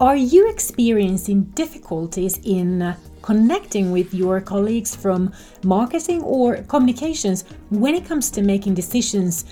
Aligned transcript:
Are 0.00 0.14
you 0.14 0.48
experiencing 0.48 1.42
difficulties 1.56 2.38
in 2.44 2.82
uh, 2.82 2.96
connecting 3.20 3.90
with 3.90 4.14
your 4.14 4.40
colleagues 4.40 4.94
from 4.94 5.32
marketing 5.64 6.22
or 6.22 6.58
communications 6.68 7.44
when 7.70 7.96
it 7.96 8.04
comes 8.04 8.30
to 8.30 8.42
making 8.42 8.74
decisions 8.74 9.44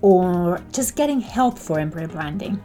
or 0.00 0.62
just 0.72 0.96
getting 0.96 1.20
help 1.20 1.58
for 1.58 1.78
employer 1.78 2.08
branding? 2.08 2.58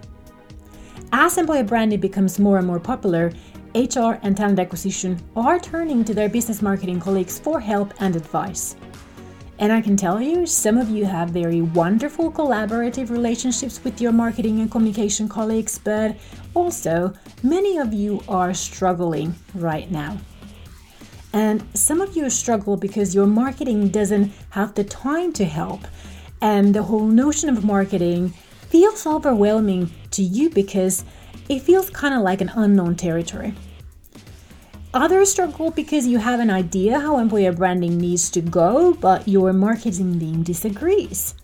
As 1.11 1.37
employer 1.37 1.65
branding 1.65 1.99
becomes 1.99 2.39
more 2.39 2.57
and 2.57 2.67
more 2.67 2.79
popular, 2.79 3.33
HR 3.75 4.17
and 4.23 4.37
talent 4.37 4.59
acquisition 4.59 5.19
are 5.35 5.59
turning 5.59 6.05
to 6.05 6.13
their 6.13 6.29
business 6.29 6.61
marketing 6.61 7.01
colleagues 7.01 7.37
for 7.37 7.59
help 7.59 7.93
and 7.99 8.15
advice. 8.15 8.77
And 9.57 9.71
I 9.71 9.79
can 9.79 9.95
tell 9.95 10.21
you, 10.21 10.45
some 10.45 10.77
of 10.77 10.89
you 10.89 11.05
have 11.05 11.29
very 11.29 11.61
wonderful 11.61 12.29
collaborative 12.31 13.09
relationships 13.09 13.81
with 13.83 14.01
your 14.01 14.11
marketing 14.11 14.59
and 14.59 14.69
communication 14.69 15.29
colleagues, 15.29 15.79
but 15.79 16.17
also 16.53 17.13
many 17.41 17.77
of 17.77 17.93
you 17.93 18.21
are 18.27 18.53
struggling 18.53 19.33
right 19.53 19.89
now. 19.89 20.17
And 21.31 21.65
some 21.73 22.01
of 22.01 22.15
you 22.17 22.29
struggle 22.29 22.75
because 22.75 23.15
your 23.15 23.27
marketing 23.27 23.89
doesn't 23.89 24.33
have 24.51 24.73
the 24.73 24.83
time 24.83 25.31
to 25.33 25.45
help. 25.45 25.81
And 26.41 26.75
the 26.75 26.83
whole 26.83 27.07
notion 27.07 27.49
of 27.49 27.63
marketing 27.63 28.29
feels 28.69 29.07
overwhelming 29.07 29.89
to 30.11 30.21
you 30.21 30.49
because 30.49 31.05
it 31.47 31.61
feels 31.61 31.89
kind 31.89 32.13
of 32.13 32.21
like 32.21 32.41
an 32.41 32.51
unknown 32.55 32.95
territory. 32.95 33.53
Others 34.95 35.29
struggle 35.33 35.71
because 35.71 36.07
you 36.07 36.19
have 36.19 36.39
an 36.39 36.49
idea 36.49 36.97
how 36.97 37.19
employer 37.19 37.51
branding 37.51 37.97
needs 37.97 38.29
to 38.29 38.39
go, 38.39 38.93
but 38.93 39.27
your 39.27 39.51
marketing 39.51 40.17
team 40.17 40.41
disagrees. 40.41 41.35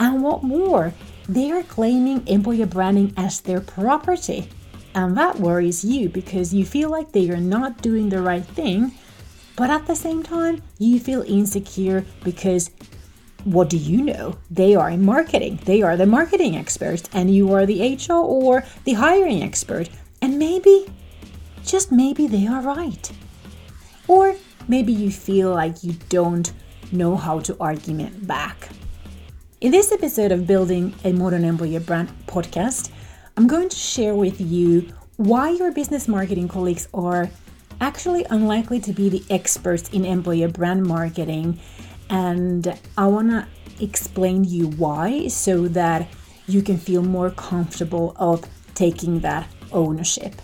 And 0.00 0.22
what 0.22 0.42
more, 0.42 0.94
they 1.28 1.50
are 1.50 1.62
claiming 1.62 2.26
employer 2.26 2.64
branding 2.64 3.12
as 3.14 3.42
their 3.42 3.60
property. 3.60 4.48
And 4.94 5.18
that 5.18 5.38
worries 5.38 5.84
you 5.84 6.08
because 6.08 6.54
you 6.54 6.64
feel 6.64 6.88
like 6.88 7.12
they 7.12 7.28
are 7.28 7.36
not 7.36 7.82
doing 7.82 8.08
the 8.08 8.22
right 8.22 8.46
thing, 8.46 8.92
but 9.54 9.68
at 9.68 9.86
the 9.86 9.96
same 9.96 10.22
time, 10.22 10.62
you 10.78 10.98
feel 10.98 11.20
insecure 11.28 12.06
because 12.24 12.70
what 13.44 13.68
do 13.68 13.76
you 13.76 14.00
know? 14.00 14.38
They 14.50 14.74
are 14.74 14.88
in 14.88 15.04
marketing. 15.04 15.60
They 15.66 15.82
are 15.82 15.98
the 15.98 16.06
marketing 16.06 16.56
experts, 16.56 17.10
and 17.12 17.34
you 17.34 17.52
are 17.52 17.66
the 17.66 17.96
HR 17.96 18.14
or 18.14 18.64
the 18.84 18.94
hiring 18.94 19.42
expert. 19.42 19.90
And 20.22 20.38
maybe 20.38 20.86
just 21.64 21.90
maybe 21.90 22.26
they 22.26 22.46
are 22.46 22.60
right. 22.60 23.10
Or 24.06 24.36
maybe 24.68 24.92
you 24.92 25.10
feel 25.10 25.50
like 25.50 25.82
you 25.82 25.94
don't 26.08 26.52
know 26.92 27.16
how 27.16 27.40
to 27.40 27.56
argument 27.58 28.26
back. 28.26 28.68
In 29.60 29.72
this 29.72 29.92
episode 29.92 30.30
of 30.30 30.46
Building 30.46 30.94
a 31.04 31.12
Modern 31.12 31.44
Employer 31.44 31.80
Brand 31.80 32.10
podcast, 32.26 32.90
I'm 33.36 33.46
going 33.46 33.68
to 33.68 33.76
share 33.76 34.14
with 34.14 34.40
you 34.40 34.92
why 35.16 35.50
your 35.50 35.72
business 35.72 36.06
marketing 36.06 36.48
colleagues 36.48 36.88
are 36.92 37.30
actually 37.80 38.24
unlikely 38.30 38.80
to 38.80 38.92
be 38.92 39.08
the 39.08 39.24
experts 39.30 39.88
in 39.90 40.04
employer 40.04 40.48
brand 40.48 40.84
marketing. 40.84 41.58
And 42.10 42.78
I 42.98 43.06
want 43.06 43.30
to 43.30 43.46
explain 43.80 44.44
you 44.44 44.68
why 44.68 45.28
so 45.28 45.66
that 45.68 46.08
you 46.46 46.62
can 46.62 46.76
feel 46.76 47.02
more 47.02 47.30
comfortable 47.30 48.14
of 48.18 48.44
taking 48.74 49.20
that 49.20 49.48
ownership. 49.72 50.34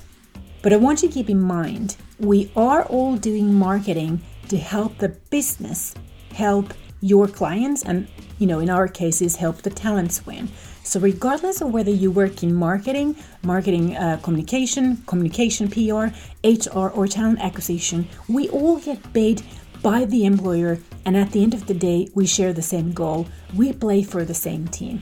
But 0.63 0.73
I 0.73 0.77
want 0.77 1.03
you 1.03 1.09
to 1.09 1.15
keep 1.15 1.31
in 1.31 1.41
mind 1.41 1.97
we 2.19 2.51
are 2.55 2.85
all 2.85 3.17
doing 3.17 3.55
marketing 3.55 4.21
to 4.49 4.59
help 4.59 4.99
the 4.99 5.09
business, 5.31 5.95
help 6.33 6.75
your 7.01 7.29
clients, 7.29 7.83
and 7.83 8.09
you 8.39 8.47
know, 8.47 8.59
in 8.59 8.69
our 8.69 8.89
cases, 8.89 9.37
help 9.37 9.63
the 9.63 9.71
talents 9.71 10.25
win. 10.27 10.49
So, 10.83 10.99
regardless 10.99 11.61
of 11.61 11.73
whether 11.73 11.91
you 11.91 12.11
work 12.11 12.43
in 12.43 12.55
marketing, 12.55 13.17
marketing 13.43 13.97
uh, 13.97 14.19
communication, 14.23 14.99
communication 15.07 15.69
PR, 15.69 16.07
HR, 16.47 16.89
or 16.89 17.07
talent 17.07 17.41
acquisition, 17.41 18.09
we 18.29 18.49
all 18.49 18.79
get 18.79 19.13
paid 19.13 19.43
by 19.83 20.05
the 20.05 20.25
employer, 20.25 20.79
and 21.05 21.17
at 21.17 21.33
the 21.33 21.43
end 21.43 21.55
of 21.55 21.67
the 21.67 21.75
day, 21.75 22.09
we 22.15 22.27
share 22.27 22.53
the 22.53 22.63
same 22.63 22.93
goal. 22.93 23.27
We 23.55 23.73
play 23.73 24.03
for 24.03 24.25
the 24.25 24.35
same 24.35 24.69
team. 24.69 25.01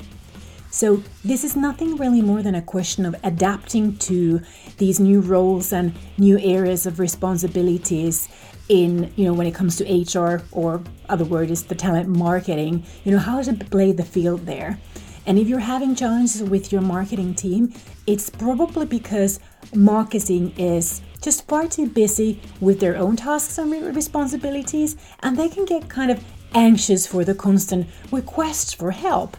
So, 0.70 1.02
this 1.24 1.44
is 1.44 1.56
nothing 1.56 1.96
really 1.96 2.20
more 2.20 2.42
than 2.42 2.54
a 2.54 2.60
question 2.60 3.06
of 3.06 3.16
adapting 3.24 3.96
to 3.98 4.42
these 4.76 5.00
new 5.00 5.20
roles 5.20 5.72
and 5.72 5.94
new 6.18 6.38
areas 6.38 6.84
of 6.84 6.98
responsibilities 6.98 8.28
in, 8.68 9.10
you 9.16 9.24
know, 9.24 9.32
when 9.32 9.46
it 9.46 9.54
comes 9.54 9.76
to 9.76 9.84
HR 10.18 10.42
or 10.52 10.82
other 11.08 11.24
word 11.24 11.50
is 11.50 11.64
the 11.64 11.74
talent 11.74 12.08
marketing, 12.08 12.84
you 13.04 13.12
know, 13.12 13.18
how 13.18 13.40
to 13.40 13.54
play 13.54 13.92
the 13.92 14.04
field 14.04 14.44
there. 14.44 14.78
And 15.24 15.38
if 15.38 15.48
you're 15.48 15.58
having 15.58 15.94
challenges 15.94 16.42
with 16.42 16.70
your 16.70 16.82
marketing 16.82 17.34
team, 17.34 17.72
it's 18.06 18.28
probably 18.28 18.86
because 18.86 19.40
marketing 19.74 20.52
is 20.58 21.00
just 21.22 21.48
far 21.48 21.66
too 21.66 21.86
busy 21.86 22.40
with 22.60 22.78
their 22.80 22.96
own 22.96 23.16
tasks 23.16 23.56
and 23.56 23.72
responsibilities, 23.96 24.96
and 25.22 25.36
they 25.36 25.48
can 25.48 25.64
get 25.64 25.88
kind 25.88 26.10
of 26.10 26.22
anxious 26.54 27.06
for 27.06 27.24
the 27.24 27.34
constant 27.34 27.86
requests 28.10 28.72
for 28.72 28.90
help 28.90 29.36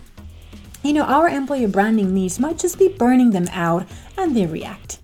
you 0.83 0.93
know, 0.93 1.03
our 1.03 1.27
employer 1.27 1.67
branding 1.67 2.13
needs 2.13 2.39
might 2.39 2.57
just 2.57 2.79
be 2.79 2.87
burning 2.87 3.31
them 3.31 3.47
out 3.51 3.87
and 4.17 4.35
they 4.35 4.45
react. 4.45 4.99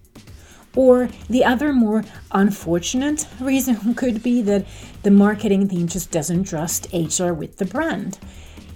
Or 0.76 1.10
the 1.30 1.46
other 1.46 1.72
more 1.72 2.04
unfortunate 2.32 3.28
reason 3.40 3.96
could 3.96 4.22
be 4.22 4.42
that 4.44 4.66
the 5.04 5.12
marketing 5.12 5.68
team 5.68 5.88
just 5.88 6.12
doesn't 6.12 6.46
trust 6.46 6.88
HR 6.94 7.32
with 7.32 7.58
the 7.58 7.66
brand. 7.66 8.20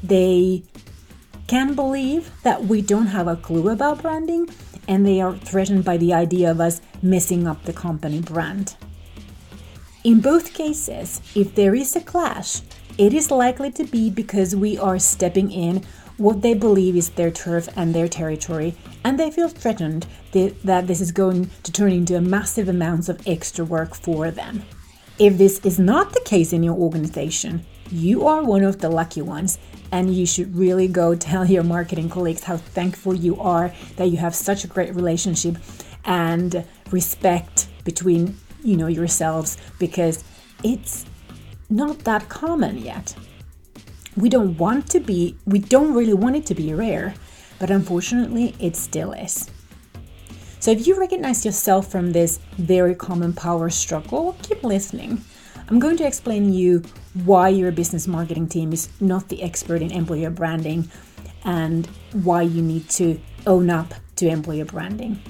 They 0.03 0.63
can 1.47 1.73
believe 1.73 2.31
that 2.43 2.65
we 2.65 2.81
don't 2.81 3.07
have 3.07 3.27
a 3.27 3.35
clue 3.35 3.69
about 3.69 4.01
branding 4.01 4.49
and 4.87 5.05
they 5.05 5.21
are 5.21 5.35
threatened 5.35 5.85
by 5.85 5.97
the 5.97 6.13
idea 6.13 6.51
of 6.51 6.59
us 6.59 6.81
messing 7.01 7.47
up 7.47 7.63
the 7.63 7.73
company 7.73 8.21
brand. 8.21 8.75
In 10.03 10.21
both 10.21 10.53
cases, 10.53 11.21
if 11.35 11.55
there 11.55 11.75
is 11.75 11.95
a 11.95 12.01
clash, 12.01 12.61
it 12.97 13.13
is 13.13 13.31
likely 13.31 13.71
to 13.71 13.83
be 13.83 14.09
because 14.09 14.55
we 14.55 14.77
are 14.77 14.99
stepping 14.99 15.51
in 15.51 15.83
what 16.19 16.41
they 16.41 16.53
believe 16.53 16.95
is 16.95 17.09
their 17.09 17.31
turf 17.31 17.69
and 17.75 17.95
their 17.95 18.07
territory, 18.07 18.75
and 19.03 19.17
they 19.17 19.31
feel 19.31 19.47
threatened 19.47 20.05
that 20.33 20.85
this 20.85 21.01
is 21.01 21.11
going 21.11 21.49
to 21.63 21.71
turn 21.71 21.91
into 21.91 22.15
a 22.15 22.21
massive 22.21 22.67
amounts 22.67 23.09
of 23.09 23.25
extra 23.25 23.63
work 23.63 23.95
for 23.95 24.29
them. 24.29 24.61
If 25.17 25.37
this 25.37 25.59
is 25.59 25.79
not 25.79 26.13
the 26.13 26.21
case 26.21 26.53
in 26.53 26.61
your 26.61 26.75
organization, 26.75 27.65
you 27.89 28.27
are 28.27 28.43
one 28.43 28.63
of 28.63 28.79
the 28.79 28.89
lucky 28.89 29.21
ones, 29.21 29.57
and 29.91 30.13
you 30.13 30.25
should 30.25 30.55
really 30.55 30.87
go 30.87 31.15
tell 31.29 31.45
your 31.45 31.63
marketing 31.63 32.09
colleagues 32.09 32.43
how 32.43 32.57
thankful 32.57 33.15
you 33.15 33.39
are 33.39 33.73
that 33.95 34.09
you 34.09 34.17
have 34.17 34.35
such 34.35 34.63
a 34.63 34.67
great 34.67 34.93
relationship 34.93 35.57
and 36.05 36.65
respect 36.91 37.67
between 37.83 38.35
you 38.63 38.75
know 38.75 38.87
yourselves 38.87 39.57
because 39.77 40.23
it's 40.63 41.05
not 41.69 41.99
that 41.99 42.27
common 42.29 42.77
yet 42.77 43.15
we 44.19 44.29
don't 44.29 44.57
want 44.57 44.89
to 44.91 44.99
be, 44.99 45.35
we 45.45 45.59
don't 45.59 45.93
really 45.93 46.13
want 46.13 46.35
it 46.35 46.45
to 46.47 46.55
be 46.55 46.73
rare, 46.73 47.13
but 47.59 47.69
unfortunately, 47.69 48.55
it 48.59 48.75
still 48.75 49.13
is. 49.13 49.49
So 50.59 50.71
if 50.71 50.85
you 50.85 50.99
recognize 50.99 51.45
yourself 51.45 51.89
from 51.89 52.11
this 52.11 52.39
very 52.57 52.93
common 52.93 53.33
power 53.33 53.69
struggle, 53.69 54.35
keep 54.43 54.63
listening. 54.63 55.23
I'm 55.69 55.79
going 55.79 55.97
to 55.97 56.05
explain 56.05 56.51
you 56.51 56.83
why 57.25 57.49
your 57.49 57.71
business 57.71 58.07
marketing 58.07 58.47
team 58.47 58.73
is 58.73 58.89
not 58.99 59.29
the 59.29 59.41
expert 59.41 59.81
in 59.81 59.91
employer 59.91 60.29
branding 60.29 60.89
and 61.45 61.87
why 62.11 62.41
you 62.41 62.61
need 62.61 62.89
to 62.89 63.19
own 63.47 63.69
up 63.69 63.93
to 64.17 64.27
employer 64.27 64.65
branding. 64.65 65.21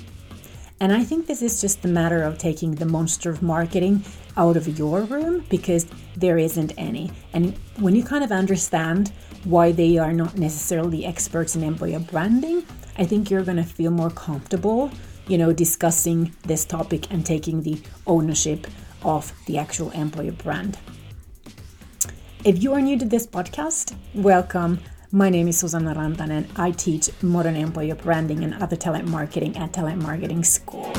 And 0.80 0.94
I 0.94 1.04
think 1.04 1.28
this 1.28 1.42
is 1.42 1.62
just 1.62 1.84
a 1.84 1.90
matter 1.90 2.24
of 2.24 2.38
taking 2.38 2.76
the 2.76 2.86
monster 2.86 3.30
of 3.30 3.42
marketing 3.42 4.04
out 4.40 4.56
of 4.56 4.80
your 4.80 5.02
room 5.02 5.46
because 5.50 5.86
there 6.16 6.38
isn't 6.38 6.72
any. 6.78 7.12
And 7.34 7.58
when 7.78 7.94
you 7.94 8.04
kind 8.06 8.24
of 8.24 8.32
understand 8.32 9.12
why 9.44 9.74
they 9.74 9.98
are 9.98 10.14
not 10.14 10.38
necessarily 10.38 11.06
experts 11.06 11.58
in 11.58 11.64
employer 11.64 12.00
branding, 12.00 12.66
I 12.98 13.04
think 13.04 13.30
you're 13.30 13.44
going 13.44 13.58
to 13.58 13.64
feel 13.64 13.92
more 13.92 14.10
comfortable, 14.10 14.92
you 15.28 15.38
know, 15.38 15.52
discussing 15.52 16.34
this 16.44 16.64
topic 16.64 17.12
and 17.12 17.26
taking 17.26 17.64
the 17.64 17.82
ownership 18.08 18.66
of 19.04 19.34
the 19.46 19.58
actual 19.58 19.92
employer 19.92 20.32
brand. 20.32 20.78
If 22.46 22.64
you 22.64 22.74
are 22.74 22.82
new 22.82 22.98
to 22.98 23.06
this 23.06 23.28
podcast, 23.28 23.94
welcome. 24.16 24.80
My 25.12 25.30
name 25.30 25.50
is 25.50 25.60
Susanna 25.60 25.94
Rantanen. 25.94 26.48
I 26.56 26.72
teach 26.72 27.10
modern 27.22 27.58
employer 27.58 27.96
branding 27.96 28.46
and 28.46 28.54
other 28.64 28.78
talent 28.78 29.10
marketing 29.10 29.58
at 29.58 29.74
Talent 29.74 30.02
Marketing 30.02 30.46
School. 30.46 30.94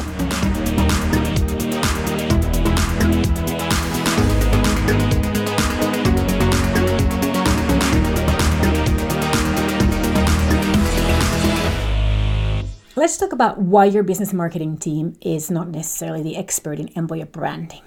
Let's 13.00 13.16
talk 13.16 13.32
about 13.32 13.56
why 13.56 13.86
your 13.86 14.02
business 14.02 14.34
marketing 14.34 14.76
team 14.76 15.16
is 15.22 15.50
not 15.50 15.68
necessarily 15.68 16.22
the 16.22 16.36
expert 16.36 16.78
in 16.78 16.88
employer 16.88 17.24
branding. 17.24 17.80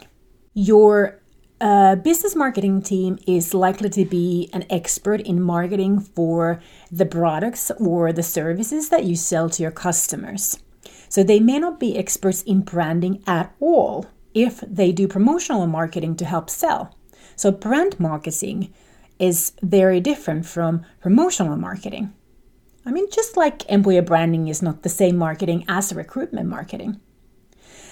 Your 0.56 1.22
uh, 1.62 1.98
business 1.98 2.36
marketing 2.36 2.82
team 2.82 3.20
is 3.28 3.54
likely 3.54 3.92
to 3.92 4.06
be 4.06 4.50
an 4.54 4.66
expert 4.72 5.22
in 5.22 5.40
marketing 5.40 6.00
for 6.00 6.60
the 6.92 7.06
products 7.06 7.70
or 7.78 8.12
the 8.12 8.24
services 8.24 8.90
that 8.90 9.04
you 9.04 9.16
sell 9.16 9.52
to 9.52 9.62
your 9.62 9.70
customers. 9.70 10.58
So 11.10 11.22
they 11.22 11.40
may 11.40 11.60
not 11.60 11.80
be 11.80 11.96
experts 11.96 12.42
in 12.42 12.62
branding 12.62 13.22
at 13.28 13.54
all 13.60 14.08
if 14.34 14.62
they 14.62 14.92
do 14.92 15.08
promotional 15.08 15.68
marketing 15.68 16.16
to 16.16 16.26
help 16.26 16.50
sell. 16.50 16.98
So 17.36 17.52
brand 17.52 18.00
marketing 18.00 18.74
is 19.20 19.52
very 19.62 20.00
different 20.00 20.48
from 20.48 20.84
promotional 21.02 21.56
marketing. 21.56 22.16
I 22.86 22.92
mean, 22.92 23.10
just 23.12 23.38
like 23.38 23.70
employer 23.70 24.02
branding 24.02 24.48
is 24.48 24.62
not 24.62 24.84
the 24.84 24.90
same 24.90 25.16
marketing 25.16 25.64
as 25.68 25.94
recruitment 25.94 26.50
marketing. 26.50 27.00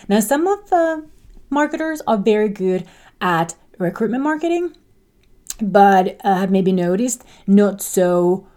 Now, 0.08 0.20
some 0.20 0.48
of 0.48 0.70
the 0.70 1.08
marketers 1.50 2.02
are 2.08 2.18
very 2.18 2.50
good 2.50 2.86
at 3.22 3.56
recruitment 3.78 4.24
marketing, 4.24 4.76
but 5.62 6.20
uh, 6.24 6.36
have 6.40 6.52
maybe 6.52 6.72
noticed 6.72 7.24
not 7.48 7.82
so 7.82 8.48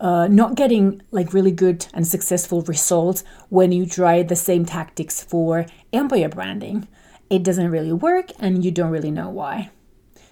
uh, 0.00 0.28
not 0.28 0.54
getting 0.54 1.02
like 1.10 1.32
really 1.32 1.50
good 1.50 1.86
and 1.94 2.06
successful 2.06 2.62
results 2.62 3.24
when 3.48 3.72
you 3.72 3.86
try 3.86 4.22
the 4.22 4.36
same 4.36 4.64
tactics 4.64 5.22
for 5.22 5.66
employer 5.92 6.28
branding. 6.28 6.88
It 7.30 7.42
doesn't 7.42 7.70
really 7.70 7.92
work 7.92 8.30
and 8.38 8.64
you 8.64 8.70
don't 8.70 8.90
really 8.90 9.10
know 9.10 9.28
why. 9.28 9.70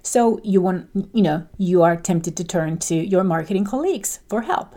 So 0.02 0.40
you 0.42 0.60
want, 0.60 0.90
you 1.12 1.22
know, 1.22 1.46
you 1.58 1.82
are 1.82 1.96
tempted 1.96 2.36
to 2.36 2.44
turn 2.44 2.78
to 2.78 2.94
your 2.94 3.24
marketing 3.24 3.64
colleagues 3.64 4.20
for 4.28 4.42
help. 4.42 4.76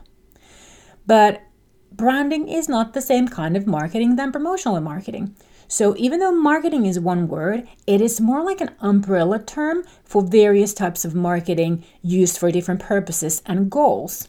But 1.08 1.44
branding 1.92 2.48
is 2.48 2.68
not 2.68 2.94
the 2.94 3.02
same 3.02 3.28
kind 3.28 3.56
of 3.56 3.68
marketing 3.68 4.16
than 4.16 4.32
promotional 4.32 4.80
marketing. 4.82 5.36
So 5.68 5.96
even 5.98 6.20
though 6.20 6.32
marketing 6.32 6.86
is 6.86 7.00
one 7.00 7.28
word, 7.28 7.68
it 7.88 8.02
is 8.02 8.22
more 8.22 8.44
like 8.44 8.62
an 8.62 8.72
umbrella 8.80 9.40
term 9.40 9.84
for 10.04 10.22
various 10.22 10.74
types 10.74 11.06
of 11.06 11.16
marketing 11.16 11.84
used 12.02 12.38
for 12.38 12.52
different 12.52 12.82
purposes 12.82 13.42
and 13.46 13.72
goals. 13.72 14.28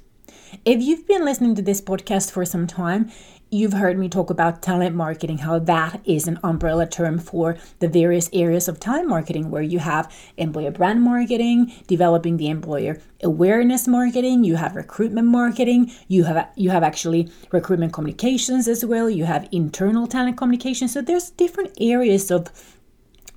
If 0.64 0.80
you've 0.80 1.06
been 1.06 1.24
listening 1.24 1.54
to 1.56 1.62
this 1.62 1.80
podcast 1.80 2.30
for 2.30 2.44
some 2.44 2.66
time, 2.66 3.10
you've 3.50 3.72
heard 3.72 3.98
me 3.98 4.08
talk 4.08 4.30
about 4.30 4.62
talent 4.62 4.94
marketing, 4.94 5.38
how 5.38 5.58
that 5.58 6.00
is 6.04 6.26
an 6.26 6.38
umbrella 6.42 6.86
term 6.86 7.18
for 7.18 7.56
the 7.78 7.88
various 7.88 8.28
areas 8.32 8.68
of 8.68 8.80
talent 8.80 9.08
marketing, 9.08 9.50
where 9.50 9.62
you 9.62 9.78
have 9.78 10.12
employer 10.36 10.70
brand 10.70 11.02
marketing, 11.02 11.72
developing 11.86 12.36
the 12.36 12.48
employer 12.48 13.00
awareness 13.22 13.88
marketing, 13.88 14.44
you 14.44 14.56
have 14.56 14.76
recruitment 14.76 15.26
marketing, 15.26 15.90
you 16.08 16.24
have 16.24 16.48
you 16.56 16.70
have 16.70 16.82
actually 16.82 17.30
recruitment 17.50 17.92
communications 17.92 18.68
as 18.68 18.84
well, 18.84 19.08
you 19.08 19.24
have 19.24 19.48
internal 19.52 20.06
talent 20.06 20.36
communication. 20.36 20.88
So 20.88 21.00
there's 21.00 21.30
different 21.30 21.72
areas 21.80 22.30
of 22.30 22.48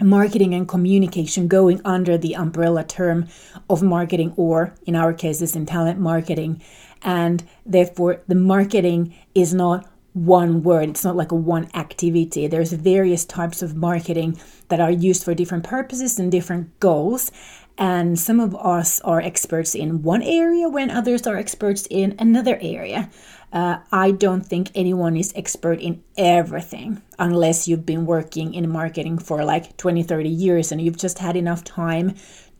marketing 0.01 0.53
and 0.53 0.67
communication 0.67 1.47
going 1.47 1.81
under 1.83 2.17
the 2.17 2.35
umbrella 2.35 2.83
term 2.83 3.27
of 3.69 3.83
marketing 3.83 4.33
or 4.37 4.73
in 4.85 4.95
our 4.95 5.13
cases 5.13 5.55
in 5.55 5.65
talent 5.65 5.99
marketing 5.99 6.61
and 7.01 7.43
therefore 7.65 8.21
the 8.27 8.35
marketing 8.35 9.13
is 9.35 9.53
not 9.53 9.89
one 10.25 10.63
word. 10.63 10.89
It's 10.89 11.03
not 11.03 11.15
like 11.15 11.31
a 11.31 11.35
one 11.35 11.69
activity. 11.73 12.47
There's 12.47 12.73
various 12.73 13.25
types 13.25 13.61
of 13.61 13.75
marketing 13.75 14.39
that 14.67 14.79
are 14.79 14.91
used 14.91 15.23
for 15.23 15.33
different 15.33 15.63
purposes 15.63 16.19
and 16.19 16.31
different 16.31 16.79
goals. 16.79 17.31
And 17.77 18.19
some 18.19 18.41
of 18.41 18.53
us 18.55 18.99
are 19.01 19.21
experts 19.21 19.73
in 19.73 20.03
one 20.03 20.21
area 20.21 20.67
when 20.67 20.91
others 20.91 21.25
are 21.25 21.37
experts 21.37 21.87
in 21.89 22.15
another 22.19 22.57
area. 22.61 23.09
Uh, 23.51 23.79
i 23.91 24.11
don't 24.11 24.45
think 24.45 24.69
anyone 24.75 25.17
is 25.17 25.33
expert 25.35 25.79
in 25.79 26.03
everything 26.19 27.01
unless 27.17 27.67
you've 27.67 27.83
been 27.83 28.05
working 28.05 28.53
in 28.53 28.69
marketing 28.69 29.17
for 29.17 29.43
like 29.43 29.75
20 29.77 30.03
30 30.03 30.29
years 30.29 30.71
and 30.71 30.79
you've 30.79 30.99
just 30.99 31.17
had 31.17 31.35
enough 31.35 31.63
time 31.63 32.13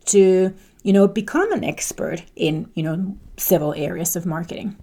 to 0.05 0.51
you 0.81 0.91
know 0.91 1.07
become 1.07 1.51
an 1.51 1.63
expert 1.63 2.23
in 2.35 2.71
you 2.73 2.81
know 2.81 3.15
several 3.37 3.75
areas 3.75 4.15
of 4.15 4.25
marketing 4.25 4.75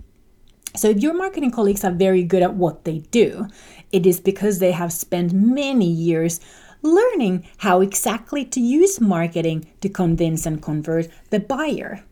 so 0.76 0.88
if 0.88 0.98
your 0.98 1.14
marketing 1.14 1.50
colleagues 1.50 1.84
are 1.84 1.92
very 1.92 2.22
good 2.22 2.42
at 2.42 2.54
what 2.54 2.84
they 2.84 2.98
do 3.10 3.46
it 3.92 4.06
is 4.06 4.20
because 4.20 4.58
they 4.58 4.72
have 4.72 4.92
spent 4.92 5.32
many 5.32 5.86
years 5.86 6.40
learning 6.82 7.44
how 7.58 7.80
exactly 7.80 8.44
to 8.44 8.60
use 8.60 9.00
marketing 9.00 9.66
to 9.80 9.88
convince 9.88 10.46
and 10.46 10.62
convert 10.62 11.08
the 11.30 11.40
buyer 11.40 12.04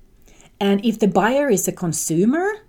and 0.60 0.84
if 0.84 0.98
the 0.98 1.08
buyer 1.08 1.48
is 1.48 1.68
a 1.68 1.72
consumer 1.72 2.64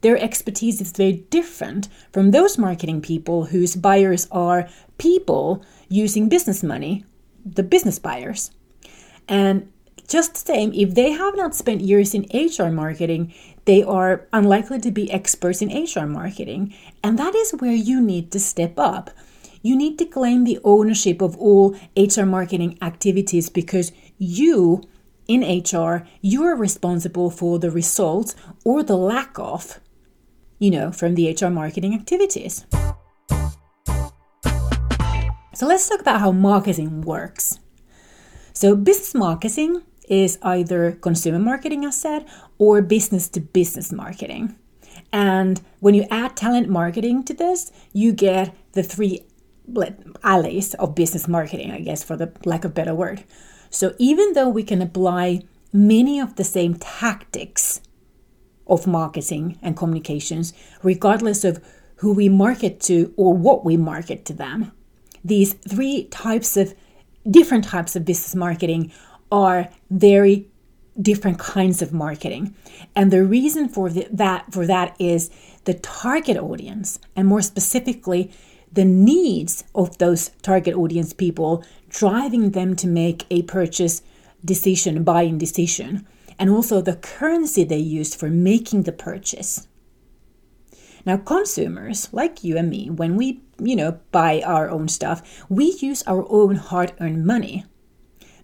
their 0.00 0.16
expertise 0.16 0.80
is 0.80 0.92
very 0.92 1.12
different 1.12 1.88
from 2.12 2.30
those 2.30 2.58
marketing 2.58 3.00
people 3.00 3.46
whose 3.46 3.76
buyers 3.76 4.26
are 4.30 4.68
people 4.98 5.62
using 5.88 6.28
business 6.28 6.62
money, 6.62 7.04
the 7.44 7.62
business 7.62 7.98
buyers. 7.98 8.50
And 9.28 9.70
just 10.08 10.32
the 10.32 10.40
same, 10.40 10.72
if 10.74 10.94
they 10.94 11.12
have 11.12 11.36
not 11.36 11.54
spent 11.54 11.82
years 11.82 12.14
in 12.14 12.26
HR 12.32 12.70
marketing, 12.70 13.32
they 13.64 13.82
are 13.82 14.26
unlikely 14.32 14.80
to 14.80 14.90
be 14.90 15.10
experts 15.10 15.62
in 15.62 15.68
HR 15.68 16.06
marketing. 16.06 16.74
And 17.02 17.18
that 17.18 17.34
is 17.34 17.52
where 17.52 17.72
you 17.72 18.00
need 18.00 18.30
to 18.32 18.40
step 18.40 18.78
up. 18.78 19.10
You 19.62 19.76
need 19.76 19.98
to 19.98 20.06
claim 20.06 20.44
the 20.44 20.58
ownership 20.64 21.20
of 21.20 21.36
all 21.36 21.76
HR 21.96 22.24
marketing 22.24 22.78
activities 22.80 23.50
because 23.50 23.92
you, 24.16 24.82
in 25.28 25.42
HR, 25.42 26.06
you 26.22 26.44
are 26.44 26.56
responsible 26.56 27.30
for 27.30 27.58
the 27.58 27.70
results 27.70 28.34
or 28.64 28.82
the 28.82 28.96
lack 28.96 29.38
of, 29.38 29.78
you 30.58 30.70
know, 30.70 30.90
from 30.90 31.14
the 31.14 31.30
HR 31.30 31.50
marketing 31.50 31.94
activities. 31.94 32.64
So 35.54 35.66
let's 35.66 35.86
talk 35.86 36.00
about 36.00 36.20
how 36.20 36.32
marketing 36.32 37.02
works. 37.02 37.58
So, 38.54 38.74
business 38.74 39.14
marketing 39.14 39.82
is 40.10 40.38
either 40.42 40.92
consumer 40.92 41.38
marketing, 41.38 41.86
as 41.86 41.96
said, 41.98 42.26
or 42.58 42.82
business 42.82 43.28
to 43.28 43.40
business 43.40 43.92
marketing. 43.92 44.56
And 45.12 45.60
when 45.78 45.94
you 45.94 46.04
add 46.10 46.36
talent 46.36 46.68
marketing 46.68 47.24
to 47.24 47.34
this, 47.34 47.72
you 47.92 48.12
get 48.12 48.54
the 48.72 48.82
three 48.82 49.24
alleys 50.22 50.74
of 50.74 50.94
business 50.94 51.28
marketing, 51.28 51.70
I 51.70 51.80
guess, 51.80 52.02
for 52.02 52.16
the 52.16 52.32
lack 52.44 52.64
of 52.64 52.74
better 52.74 52.94
word. 52.94 53.24
So 53.70 53.94
even 53.98 54.32
though 54.32 54.48
we 54.48 54.64
can 54.64 54.82
apply 54.82 55.42
many 55.72 56.18
of 56.18 56.34
the 56.34 56.44
same 56.44 56.74
tactics 56.74 57.80
of 58.66 58.86
marketing 58.86 59.58
and 59.62 59.76
communications, 59.76 60.52
regardless 60.82 61.44
of 61.44 61.62
who 61.96 62.12
we 62.12 62.28
market 62.28 62.80
to 62.80 63.14
or 63.16 63.34
what 63.34 63.64
we 63.64 63.76
market 63.76 64.24
to 64.24 64.32
them, 64.32 64.72
these 65.24 65.52
three 65.52 66.04
types 66.04 66.56
of 66.56 66.74
different 67.30 67.64
types 67.64 67.94
of 67.94 68.04
business 68.04 68.34
marketing 68.34 68.90
are 69.30 69.68
very 69.90 70.46
different 71.00 71.38
kinds 71.38 71.80
of 71.82 71.92
marketing. 71.92 72.54
And 72.94 73.10
the 73.10 73.24
reason 73.24 73.68
for 73.68 73.88
the, 73.88 74.06
that 74.12 74.52
for 74.52 74.66
that 74.66 74.96
is 74.98 75.30
the 75.64 75.74
target 75.74 76.36
audience 76.36 76.98
and 77.16 77.28
more 77.28 77.42
specifically 77.42 78.32
the 78.72 78.84
needs 78.84 79.64
of 79.74 79.98
those 79.98 80.30
target 80.42 80.74
audience 80.74 81.12
people 81.12 81.64
driving 81.88 82.50
them 82.50 82.76
to 82.76 82.86
make 82.86 83.26
a 83.30 83.42
purchase 83.42 84.02
decision, 84.44 85.02
buying 85.04 85.38
decision, 85.38 86.06
and 86.38 86.50
also 86.50 86.80
the 86.80 86.96
currency 86.96 87.64
they 87.64 87.78
use 87.78 88.14
for 88.14 88.30
making 88.30 88.82
the 88.82 88.92
purchase. 88.92 89.66
Now, 91.04 91.16
consumers 91.16 92.12
like 92.12 92.44
you 92.44 92.56
and 92.56 92.70
me, 92.70 92.90
when 92.90 93.16
we, 93.16 93.42
you 93.58 93.74
know, 93.74 93.98
buy 94.12 94.42
our 94.44 94.70
own 94.70 94.88
stuff, 94.88 95.44
we 95.48 95.76
use 95.80 96.02
our 96.06 96.26
own 96.30 96.56
hard-earned 96.56 97.24
money. 97.24 97.64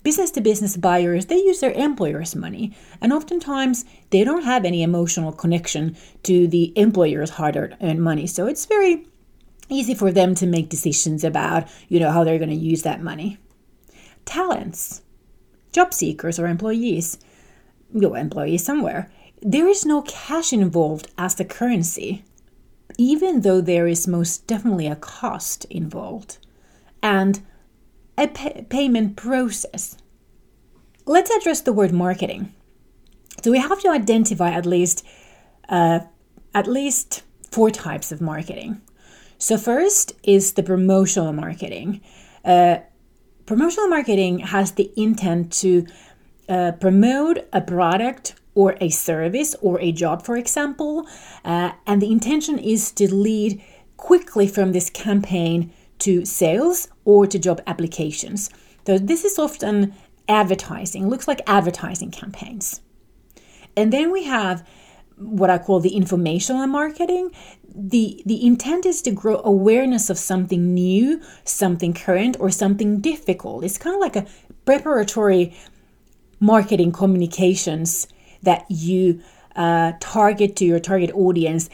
Business 0.06 0.30
to 0.30 0.40
business 0.40 0.76
buyers, 0.76 1.26
they 1.26 1.38
use 1.38 1.58
their 1.58 1.72
employer's 1.72 2.36
money, 2.36 2.72
and 3.00 3.12
oftentimes 3.12 3.84
they 4.10 4.22
don't 4.22 4.44
have 4.44 4.64
any 4.64 4.84
emotional 4.84 5.32
connection 5.32 5.96
to 6.22 6.46
the 6.46 6.72
employer's 6.76 7.30
hard 7.30 7.56
earned 7.56 8.04
money. 8.04 8.28
So 8.28 8.46
it's 8.46 8.66
very 8.66 9.04
easy 9.68 9.96
for 9.96 10.12
them 10.12 10.36
to 10.36 10.46
make 10.46 10.68
decisions 10.68 11.24
about, 11.24 11.68
you 11.88 11.98
know, 11.98 12.12
how 12.12 12.22
they're 12.22 12.38
going 12.38 12.50
to 12.50 12.54
use 12.54 12.82
that 12.82 13.02
money. 13.02 13.38
Talents, 14.24 15.02
job 15.72 15.92
seekers 15.92 16.38
or 16.38 16.46
employees, 16.46 17.18
go 17.98 18.14
employees 18.14 18.64
somewhere, 18.64 19.10
there 19.42 19.66
is 19.66 19.84
no 19.84 20.02
cash 20.02 20.52
involved 20.52 21.08
as 21.18 21.34
the 21.34 21.44
currency, 21.44 22.22
even 22.96 23.40
though 23.40 23.60
there 23.60 23.88
is 23.88 24.06
most 24.06 24.46
definitely 24.46 24.86
a 24.86 24.94
cost 24.94 25.64
involved. 25.64 26.38
And 27.02 27.42
a 28.18 28.28
pay- 28.28 28.66
payment 28.68 29.16
process. 29.16 29.96
Let's 31.04 31.30
address 31.30 31.60
the 31.60 31.72
word 31.72 31.92
marketing. 31.92 32.52
So 33.42 33.50
we 33.50 33.58
have 33.58 33.80
to 33.82 33.90
identify 33.90 34.50
at 34.50 34.66
least 34.66 35.04
uh, 35.68 36.00
at 36.54 36.66
least 36.66 37.22
four 37.50 37.70
types 37.70 38.12
of 38.12 38.20
marketing. 38.20 38.80
So 39.38 39.58
first 39.58 40.14
is 40.22 40.54
the 40.54 40.62
promotional 40.62 41.32
marketing. 41.32 42.00
Uh, 42.44 42.78
promotional 43.44 43.88
marketing 43.88 44.38
has 44.38 44.72
the 44.72 44.90
intent 44.96 45.52
to 45.54 45.86
uh, 46.48 46.72
promote 46.72 47.38
a 47.52 47.60
product 47.60 48.34
or 48.54 48.76
a 48.80 48.88
service 48.88 49.54
or 49.60 49.78
a 49.80 49.92
job, 49.92 50.24
for 50.24 50.36
example, 50.36 51.06
uh, 51.44 51.72
and 51.86 52.00
the 52.00 52.10
intention 52.10 52.58
is 52.58 52.90
to 52.92 53.12
lead 53.14 53.62
quickly 53.96 54.46
from 54.46 54.72
this 54.72 54.88
campaign 54.88 55.72
to 56.00 56.24
sales 56.24 56.88
or 57.04 57.26
to 57.26 57.38
job 57.38 57.60
applications. 57.66 58.50
So 58.86 58.98
this 58.98 59.24
is 59.24 59.38
often 59.38 59.94
advertising, 60.28 61.08
looks 61.08 61.28
like 61.28 61.40
advertising 61.46 62.10
campaigns. 62.10 62.80
And 63.76 63.92
then 63.92 64.10
we 64.10 64.24
have 64.24 64.66
what 65.16 65.50
I 65.50 65.58
call 65.58 65.80
the 65.80 65.96
informational 65.96 66.66
marketing. 66.66 67.30
The, 67.74 68.22
the 68.26 68.44
intent 68.44 68.86
is 68.86 69.02
to 69.02 69.10
grow 69.10 69.40
awareness 69.44 70.10
of 70.10 70.18
something 70.18 70.74
new, 70.74 71.22
something 71.44 71.94
current, 71.94 72.36
or 72.38 72.50
something 72.50 73.00
difficult. 73.00 73.64
It's 73.64 73.78
kind 73.78 73.94
of 73.94 74.00
like 74.00 74.16
a 74.16 74.26
preparatory 74.64 75.54
marketing 76.40 76.92
communications 76.92 78.08
that 78.42 78.66
you 78.68 79.22
uh, 79.54 79.92
target 80.00 80.56
to 80.56 80.64
your 80.64 80.80
target 80.80 81.10
audience 81.14 81.70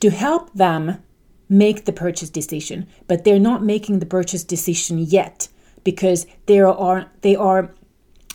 to 0.00 0.10
help 0.10 0.52
them 0.52 1.02
make 1.48 1.84
the 1.84 1.92
purchase 1.92 2.30
decision, 2.30 2.86
but 3.06 3.24
they're 3.24 3.38
not 3.38 3.62
making 3.62 3.98
the 3.98 4.06
purchase 4.06 4.44
decision 4.44 4.98
yet 4.98 5.48
because 5.84 6.26
there 6.46 6.66
are 6.66 7.10
they 7.20 7.36
are 7.36 7.74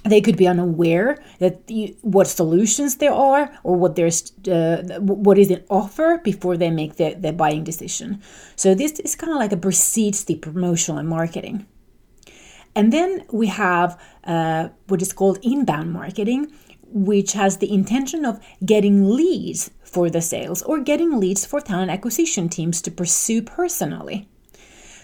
they 0.04 0.22
could 0.22 0.38
be 0.38 0.48
unaware 0.48 1.22
that 1.40 1.68
the, 1.68 1.96
what 2.02 2.28
solutions 2.28 2.98
there 2.98 3.12
are 3.12 3.52
or 3.64 3.76
what 3.76 3.96
there's 3.96 4.32
uh, 4.48 5.00
what 5.02 5.38
is 5.38 5.52
an 5.52 5.64
offer 5.70 6.22
before 6.24 6.56
they 6.56 6.72
make 6.72 6.96
their, 6.96 7.16
their 7.16 7.34
buying 7.34 7.64
decision. 7.64 8.22
So 8.56 8.74
this 8.74 8.94
is 9.00 9.16
kind 9.16 9.34
of 9.34 9.40
like 9.40 9.52
a 9.52 9.58
precedes 9.58 10.24
the 10.24 10.36
promotional 10.36 11.00
and 11.00 11.10
marketing. 11.10 11.66
And 12.76 12.94
then 12.94 13.26
we 13.32 13.48
have 13.48 14.00
uh, 14.24 14.70
what 14.88 15.02
is 15.02 15.12
called 15.12 15.40
inbound 15.42 15.92
marketing, 15.92 16.52
which 16.92 17.34
has 17.34 17.58
the 17.58 17.72
intention 17.72 18.26
of 18.26 18.40
getting 18.64 19.10
leads 19.10 19.72
for 19.90 20.10
the 20.10 20.22
sales 20.22 20.62
or 20.62 20.80
getting 20.80 21.20
leads 21.20 21.46
for 21.46 21.60
talent 21.60 21.92
acquisition 21.92 22.48
teams 22.48 22.82
to 22.82 22.92
pursue 22.92 23.42
personally. 23.42 24.28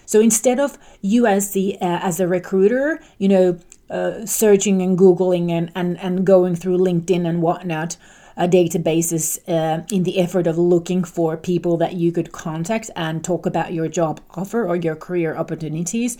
So 0.05 0.19
instead 0.21 0.59
of 0.59 0.77
you 1.01 1.25
as 1.25 1.51
the 1.51 1.77
uh, 1.81 1.99
as 2.01 2.19
a 2.19 2.27
recruiter, 2.27 3.01
you 3.17 3.27
know, 3.27 3.59
uh, 3.89 4.25
searching 4.25 4.81
and 4.81 4.97
googling 4.97 5.49
and, 5.51 5.71
and 5.75 5.99
and 5.99 6.25
going 6.25 6.55
through 6.55 6.77
LinkedIn 6.77 7.27
and 7.27 7.41
whatnot, 7.41 7.97
uh, 8.37 8.47
databases 8.47 9.39
uh, 9.47 9.83
in 9.91 10.03
the 10.03 10.19
effort 10.19 10.47
of 10.47 10.57
looking 10.57 11.03
for 11.03 11.37
people 11.37 11.77
that 11.77 11.93
you 11.93 12.11
could 12.11 12.31
contact 12.31 12.89
and 12.95 13.23
talk 13.23 13.45
about 13.45 13.73
your 13.73 13.87
job 13.87 14.21
offer 14.31 14.67
or 14.67 14.75
your 14.75 14.95
career 14.95 15.35
opportunities. 15.35 16.17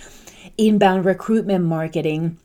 Inbound 0.58 1.06
recruitment 1.06 1.66
marketing 1.66 2.38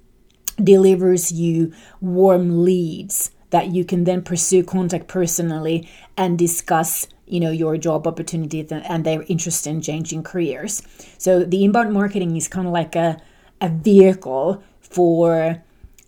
delivers 0.63 1.33
you 1.33 1.73
warm 2.01 2.65
leads 2.65 3.31
that 3.51 3.69
you 3.69 3.85
can 3.85 4.05
then 4.05 4.23
pursue 4.23 4.63
contact 4.63 5.09
personally 5.09 5.89
and 6.17 6.39
discuss 6.39 7.07
you 7.27 7.41
know 7.41 7.51
your 7.51 7.77
job 7.77 8.07
opportunities 8.07 8.73
and 8.73 9.05
their 9.05 9.23
interest 9.29 9.67
in 9.67 9.81
changing 9.81 10.23
careers. 10.23 10.83
So 11.19 11.45
the 11.45 11.65
inbound 11.65 11.93
marketing 11.93 12.37
is 12.37 12.49
kind 12.49 12.67
of 12.67 12.73
like 12.73 12.97
a, 12.97 13.21
a 13.61 13.69
vehicle 13.69 14.63
for 14.81 15.63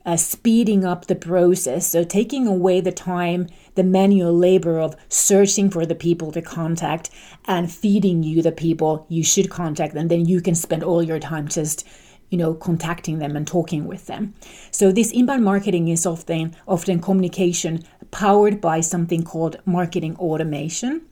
uh, 0.05 0.17
speeding 0.17 0.85
up 0.85 1.07
the 1.07 1.15
process. 1.15 1.87
So 1.87 2.03
taking 2.03 2.47
away 2.47 2.81
the 2.81 2.93
time 2.93 3.47
the 3.75 3.85
manual 3.85 4.37
labor 4.37 4.79
of 4.79 4.97
searching 5.09 5.71
for 5.71 5.87
the 5.87 5.95
people 5.95 6.33
to 6.33 6.43
contact 6.43 7.11
and 7.47 7.73
feeding 7.73 8.23
you 8.23 8.43
the 8.43 8.53
people 8.53 9.07
you 9.09 9.25
should 9.25 9.49
contact 9.49 9.95
and 9.95 10.11
then 10.11 10.27
you 10.27 10.41
can 10.41 10.55
spend 10.55 10.83
all 10.83 11.03
your 11.03 11.19
time 11.19 11.49
just 11.49 11.87
you 12.33 12.39
know 12.39 12.55
contacting 12.55 13.19
them 13.19 13.37
and 13.37 13.47
talking 13.47 13.87
with 13.87 14.07
them. 14.07 14.35
So 14.71 14.91
this 14.91 15.13
inbound 15.13 15.45
marketing 15.45 15.89
is 15.89 16.07
often 16.07 16.57
often 16.67 17.01
communication 17.01 17.85
powered 18.11 18.61
by 18.61 18.81
something 18.81 19.23
called 19.23 19.57
marketing 19.67 20.17
automation 20.17 21.03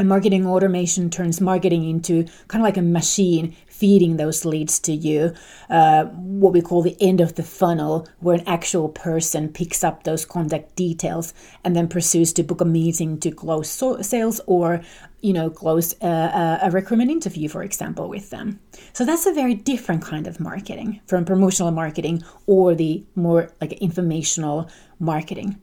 and 0.00 0.08
marketing 0.08 0.46
automation 0.46 1.10
turns 1.10 1.42
marketing 1.42 1.86
into 1.86 2.24
kind 2.48 2.62
of 2.62 2.64
like 2.64 2.78
a 2.78 2.82
machine 2.82 3.54
feeding 3.68 4.16
those 4.16 4.46
leads 4.46 4.78
to 4.78 4.92
you, 4.92 5.34
uh, 5.68 6.04
what 6.04 6.54
we 6.54 6.62
call 6.62 6.80
the 6.80 6.96
end 7.02 7.20
of 7.20 7.34
the 7.34 7.42
funnel, 7.42 8.08
where 8.18 8.36
an 8.38 8.42
actual 8.46 8.88
person 8.88 9.50
picks 9.50 9.84
up 9.84 10.04
those 10.04 10.24
contact 10.24 10.74
details 10.74 11.34
and 11.64 11.76
then 11.76 11.86
pursues 11.86 12.32
to 12.32 12.42
book 12.42 12.62
a 12.62 12.64
meeting 12.64 13.20
to 13.20 13.30
close 13.30 13.68
so- 13.68 14.00
sales 14.00 14.40
or 14.46 14.80
you 15.20 15.34
know 15.34 15.50
close 15.50 15.94
a, 16.00 16.60
a 16.62 16.70
recruitment 16.70 17.10
interview 17.10 17.46
for 17.46 17.62
example 17.62 18.08
with 18.08 18.30
them. 18.30 18.58
So 18.94 19.04
that's 19.04 19.26
a 19.26 19.34
very 19.34 19.54
different 19.54 20.02
kind 20.02 20.26
of 20.26 20.40
marketing 20.40 21.00
from 21.06 21.26
promotional 21.26 21.72
marketing 21.72 22.24
or 22.46 22.74
the 22.74 23.04
more 23.14 23.52
like 23.60 23.74
informational 23.74 24.70
marketing. 24.98 25.60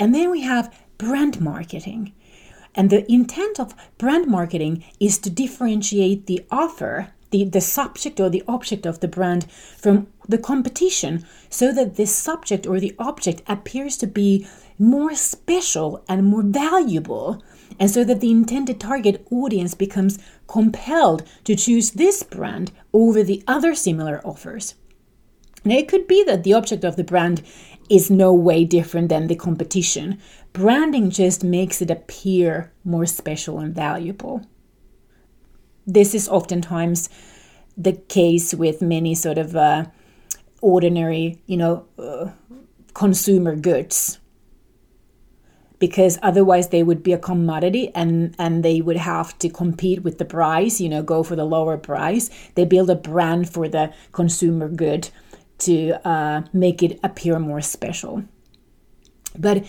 And 0.00 0.12
then 0.12 0.32
we 0.32 0.40
have 0.40 0.76
brand 0.98 1.40
marketing 1.40 2.12
and 2.78 2.90
the 2.90 3.10
intent 3.10 3.58
of 3.58 3.74
brand 3.98 4.28
marketing 4.28 4.84
is 5.00 5.18
to 5.18 5.30
differentiate 5.30 6.26
the 6.26 6.46
offer, 6.48 7.08
the, 7.30 7.42
the 7.42 7.60
subject 7.60 8.20
or 8.20 8.30
the 8.30 8.44
object 8.46 8.86
of 8.86 9.00
the 9.00 9.08
brand 9.08 9.50
from 9.50 10.06
the 10.28 10.38
competition 10.38 11.26
so 11.50 11.72
that 11.72 11.96
this 11.96 12.14
subject 12.14 12.68
or 12.68 12.78
the 12.78 12.94
object 12.96 13.42
appears 13.48 13.96
to 13.96 14.06
be 14.06 14.46
more 14.78 15.12
special 15.16 16.04
and 16.08 16.24
more 16.24 16.44
valuable. 16.44 17.42
And 17.80 17.90
so 17.90 18.04
that 18.04 18.20
the 18.20 18.30
intended 18.30 18.78
target 18.78 19.26
audience 19.28 19.74
becomes 19.74 20.20
compelled 20.46 21.24
to 21.44 21.56
choose 21.56 21.90
this 21.90 22.22
brand 22.22 22.70
over 22.92 23.24
the 23.24 23.42
other 23.48 23.74
similar 23.74 24.24
offers. 24.24 24.76
Now, 25.64 25.76
it 25.76 25.88
could 25.88 26.06
be 26.06 26.22
that 26.24 26.44
the 26.44 26.54
object 26.54 26.84
of 26.84 26.94
the 26.94 27.04
brand 27.04 27.42
is 27.88 28.10
no 28.10 28.32
way 28.32 28.64
different 28.64 29.08
than 29.08 29.26
the 29.26 29.36
competition. 29.36 30.18
Branding 30.52 31.10
just 31.10 31.42
makes 31.42 31.80
it 31.80 31.90
appear 31.90 32.72
more 32.84 33.06
special 33.06 33.58
and 33.58 33.74
valuable. 33.74 34.46
This 35.86 36.14
is 36.14 36.28
oftentimes 36.28 37.08
the 37.76 37.92
case 37.92 38.52
with 38.52 38.82
many 38.82 39.14
sort 39.14 39.38
of 39.38 39.56
uh, 39.56 39.86
ordinary, 40.60 41.40
you 41.46 41.56
know, 41.56 41.86
uh, 41.98 42.30
consumer 42.92 43.56
goods. 43.56 44.18
Because 45.78 46.18
otherwise 46.22 46.70
they 46.70 46.82
would 46.82 47.04
be 47.04 47.12
a 47.12 47.18
commodity 47.18 47.92
and, 47.94 48.34
and 48.36 48.64
they 48.64 48.80
would 48.80 48.96
have 48.96 49.38
to 49.38 49.48
compete 49.48 50.02
with 50.02 50.18
the 50.18 50.24
price, 50.24 50.80
you 50.80 50.88
know, 50.88 51.02
go 51.02 51.22
for 51.22 51.36
the 51.36 51.44
lower 51.44 51.78
price. 51.78 52.30
They 52.56 52.64
build 52.64 52.90
a 52.90 52.96
brand 52.96 53.48
for 53.48 53.68
the 53.68 53.94
consumer 54.10 54.68
good 54.68 55.10
to 55.58 56.06
uh, 56.06 56.42
make 56.52 56.82
it 56.82 56.98
appear 57.02 57.38
more 57.38 57.60
special. 57.60 58.24
But 59.38 59.64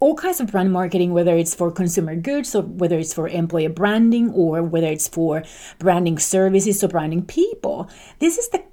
all 0.00 0.16
kinds 0.16 0.40
of 0.40 0.50
brand 0.50 0.72
marketing, 0.72 1.12
whether 1.12 1.36
it's 1.36 1.54
for 1.54 1.70
consumer 1.70 2.16
goods 2.16 2.54
or 2.54 2.62
whether 2.62 2.98
it's 2.98 3.14
for 3.14 3.28
employer 3.28 3.68
branding 3.68 4.30
or 4.30 4.62
whether 4.62 4.88
it's 4.88 5.06
for 5.06 5.44
branding 5.78 6.18
services 6.18 6.82
or 6.82 6.88
branding 6.88 7.24
people, 7.24 7.88
this 8.18 8.36
is 8.36 8.48
the 8.48 8.64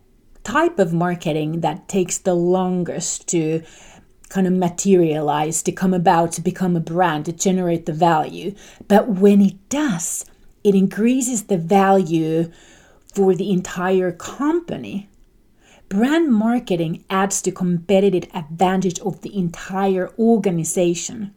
type 0.43 0.79
of 0.79 0.91
marketing 0.91 1.61
that 1.61 1.87
takes 1.87 2.17
the 2.17 2.33
longest 2.33 3.27
to 3.27 3.61
kind 4.29 4.47
of 4.47 4.53
materialize, 4.53 5.61
to 5.63 5.71
come 5.71 5.93
about, 5.93 6.31
to 6.31 6.41
become 6.41 6.75
a 6.75 6.79
brand, 6.79 7.25
to 7.25 7.31
generate 7.31 7.85
the 7.85 7.93
value. 7.93 8.55
But 8.87 9.09
when 9.09 9.41
it 9.41 9.69
does, 9.69 10.25
it 10.63 10.75
increases 10.75 11.43
the 11.43 11.57
value 11.57 12.51
for 13.13 13.35
the 13.35 13.51
entire 13.51 14.11
company 14.11 15.08
Brand 15.89 16.31
marketing 16.31 17.03
adds 17.09 17.41
to 17.41 17.51
competitive 17.51 18.29
advantage 18.35 18.99
of 18.99 19.21
the 19.21 19.35
entire 19.35 20.11
organization. 20.19 21.33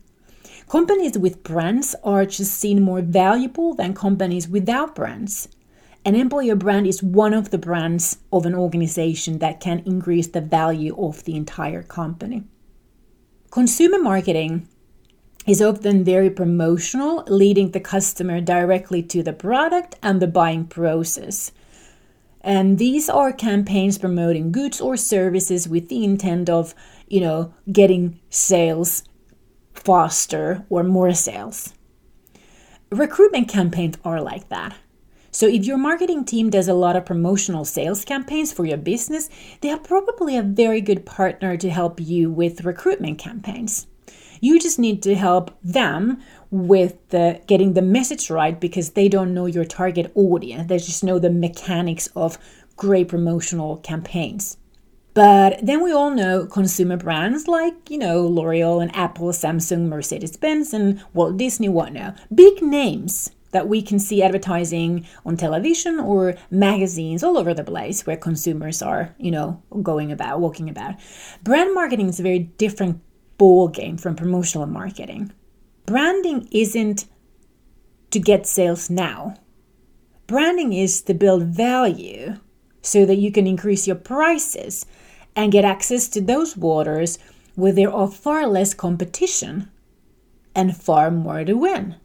Companies 0.69 1.17
with 1.17 1.43
brands 1.43 1.95
are 2.05 2.27
just 2.27 2.53
seen 2.53 2.83
more 2.83 3.01
valuable 3.01 3.73
than 3.73 3.95
companies 3.95 4.51
without 4.51 4.95
brands. 4.95 5.49
An 6.05 6.15
employer 6.15 6.55
brand 6.55 6.87
is 6.87 7.03
one 7.03 7.33
of 7.33 7.49
the 7.49 7.57
brands 7.57 8.19
of 8.31 8.45
an 8.45 8.55
organization 8.55 9.39
that 9.39 9.59
can 9.59 9.79
increase 9.87 10.27
the 10.27 10.43
value 10.43 10.95
of 10.99 11.25
the 11.25 11.35
entire 11.35 11.83
company. 11.83 12.45
Consumer 13.51 13.99
marketing 13.99 14.69
is 15.47 15.63
often 15.63 16.05
very 16.05 16.29
promotional, 16.29 17.25
leading 17.27 17.71
the 17.71 17.81
customer 17.81 18.43
directly 18.43 19.03
to 19.03 19.23
the 19.23 19.33
product 19.33 19.95
and 20.03 20.21
the 20.21 20.27
buying 20.27 20.67
process. 20.67 21.53
And 22.43 22.79
these 22.79 23.09
are 23.09 23.33
campaigns 23.33 23.99
promoting 23.99 24.53
goods 24.53 24.81
or 24.81 24.97
services 24.97 25.69
with 25.69 25.89
the 25.89 26.05
intent 26.05 26.51
of, 26.51 26.75
you 27.07 27.21
know, 27.21 27.55
getting 27.71 28.21
sales 28.31 29.05
faster 29.75 30.65
or 30.69 30.83
more 30.83 31.13
sales. 31.15 31.73
Recruitment 32.91 33.49
campaigns 33.49 33.97
are 34.05 34.21
like 34.21 34.49
that. 34.49 34.77
So 35.31 35.47
if 35.47 35.65
your 35.65 35.79
marketing 35.79 36.27
team 36.27 36.51
does 36.51 36.69
a 36.69 36.75
lot 36.75 36.95
of 36.95 37.07
promotional 37.07 37.65
sales 37.65 38.05
campaigns 38.05 38.53
for 38.53 38.67
your 38.67 38.77
business, 38.77 39.31
they 39.63 39.71
are 39.71 39.79
probably 39.79 40.37
a 40.37 40.43
very 40.43 40.83
good 40.83 41.07
partner 41.07 41.57
to 41.57 41.71
help 41.71 42.01
you 42.01 42.31
with 42.31 42.67
recruitment 42.67 43.19
campaigns. 43.19 43.87
You 44.43 44.59
just 44.59 44.77
need 44.77 45.05
to 45.05 45.15
help 45.15 45.57
them 45.63 46.21
with 46.51 46.97
the, 47.11 47.41
getting 47.47 47.75
the 47.75 47.81
message 47.81 48.29
right 48.29 48.61
because 48.61 48.91
they 48.91 49.09
don't 49.09 49.33
know 49.33 49.47
your 49.47 49.65
target 49.65 50.11
audience. 50.17 50.69
They 50.69 50.79
just 50.79 51.05
know 51.05 51.21
the 51.21 51.31
mechanics 51.31 52.09
of 52.17 52.39
great 52.77 53.07
promotional 53.07 53.77
campaigns. 53.77 54.57
But 55.15 55.65
then 55.65 55.81
we 55.81 55.93
all 55.93 56.11
know 56.11 56.47
consumer 56.47 56.97
brands 56.97 57.47
like, 57.47 57.89
you 57.89 57.99
know, 57.99 58.27
L'Oreal 58.27 58.83
and 58.83 58.95
Apple, 58.97 59.29
Samsung, 59.29 59.87
Mercedes 59.87 60.37
Benz, 60.37 60.75
and 60.75 61.01
Walt 61.15 61.37
Disney, 61.37 61.69
what 61.69 61.93
now? 61.93 62.17
Big 62.35 62.61
names 62.63 63.31
that 63.53 63.69
we 63.69 63.81
can 63.81 64.01
see 64.01 64.25
advertising 64.25 65.07
on 65.25 65.37
television 65.37 66.01
or 66.01 66.35
magazines 66.51 67.23
all 67.23 67.39
over 67.39 67.55
the 67.55 67.63
place 67.63 68.05
where 68.07 68.17
consumers 68.17 68.83
are, 68.83 69.15
you 69.19 69.31
know, 69.31 69.63
going 69.83 70.11
about, 70.11 70.41
walking 70.41 70.69
about. 70.69 70.97
Brand 71.45 71.73
marketing 71.75 72.09
is 72.09 72.19
a 72.19 72.25
very 72.25 72.41
different 72.41 73.01
ball 73.43 73.67
game 73.67 73.97
from 73.97 74.15
promotional 74.15 74.69
marketing. 74.69 75.33
branding 75.85 76.49
isn't 76.53 77.07
to 78.09 78.21
get 78.21 78.47
sales 78.47 78.89
now. 78.89 79.35
Branding 80.29 80.73
is 80.73 81.03
to 81.03 81.13
build 81.13 81.43
value 81.43 82.37
so 82.83 83.05
that 83.05 83.17
you 83.17 83.33
can 83.33 83.49
increase 83.49 83.89
your 83.89 83.97
prices 83.97 84.87
and 85.35 85.51
get 85.51 85.65
access 85.65 86.07
to 86.11 86.21
those 86.21 86.57
waters 86.57 87.19
where 87.57 87.73
there 87.73 87.93
are 87.93 88.07
far 88.07 88.47
less 88.47 88.75
competition 88.75 89.69
and 90.55 90.77
far 90.77 91.11
more 91.11 91.45
to 91.45 91.55
win. 91.55 91.97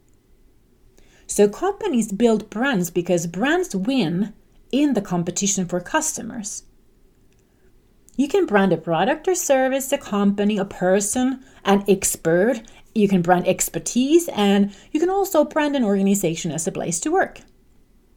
So 1.28 1.48
companies 1.48 2.12
build 2.12 2.50
brands 2.50 2.90
because 2.90 3.28
brands 3.28 3.76
win 3.76 4.34
in 4.72 4.96
the 4.96 5.04
competition 5.04 5.68
for 5.68 5.80
customers. 5.82 6.64
You 8.18 8.28
can 8.28 8.48
brand 8.48 8.74
a 8.74 8.78
product 8.78 9.28
or 9.28 9.36
service, 9.36 9.92
a 9.92 9.98
company, 9.98 10.58
a 10.58 10.66
person, 10.66 11.44
an 11.64 11.86
expert. 11.88 12.64
You 12.96 13.08
can 13.08 13.22
brand 13.22 13.48
expertise, 13.48 14.28
and 14.30 14.76
you 14.92 15.00
can 15.00 15.12
also 15.12 15.46
brand 15.46 15.76
an 15.76 15.84
organization 15.84 16.52
as 16.52 16.66
a 16.66 16.72
place 16.72 17.00
to 17.02 17.12
work. 17.12 17.42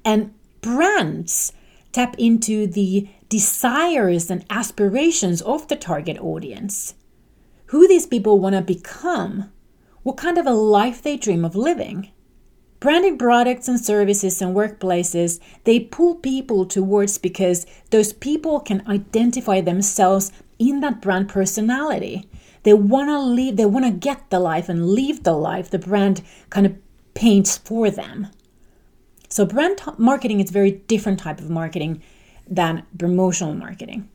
And 0.02 0.32
brands 0.62 1.52
tap 1.92 2.16
into 2.18 2.66
the 2.66 3.08
desires 3.28 4.30
and 4.30 4.44
aspirations 4.48 5.42
of 5.42 5.68
the 5.68 5.76
target 5.76 6.18
audience, 6.18 6.94
who 7.66 7.86
these 7.86 8.06
people 8.06 8.38
want 8.38 8.54
to 8.54 8.62
become, 8.62 9.52
what 10.02 10.16
kind 10.16 10.38
of 10.38 10.46
a 10.46 10.52
life 10.52 11.02
they 11.02 11.18
dream 11.18 11.44
of 11.44 11.54
living. 11.54 12.10
Branding 12.80 13.18
products 13.18 13.68
and 13.68 13.78
services 13.78 14.40
and 14.40 14.56
workplaces, 14.56 15.38
they 15.64 15.80
pull 15.80 16.14
people 16.14 16.64
towards 16.64 17.18
because 17.18 17.66
those 17.90 18.14
people 18.14 18.58
can 18.58 18.82
identify 18.88 19.60
themselves 19.60 20.32
in 20.58 20.80
that 20.80 21.02
brand 21.02 21.28
personality. 21.28 22.26
They 22.62 22.72
want 22.72 23.10
to 23.10 23.20
live, 23.20 23.56
they 23.56 23.66
want 23.66 23.84
to 23.84 23.90
get 23.90 24.30
the 24.30 24.40
life 24.40 24.70
and 24.70 24.88
live 24.88 25.24
the 25.24 25.32
life 25.32 25.70
the 25.70 25.78
brand 25.78 26.22
kind 26.48 26.64
of 26.64 26.76
paints 27.12 27.58
for 27.58 27.90
them. 27.90 28.28
So 29.28 29.44
brand 29.44 29.80
marketing 29.98 30.40
is 30.40 30.48
a 30.48 30.54
very 30.54 30.72
different 30.72 31.20
type 31.20 31.38
of 31.38 31.50
marketing 31.50 32.02
than 32.48 32.84
promotional 32.98 33.54
marketing. 33.54 34.08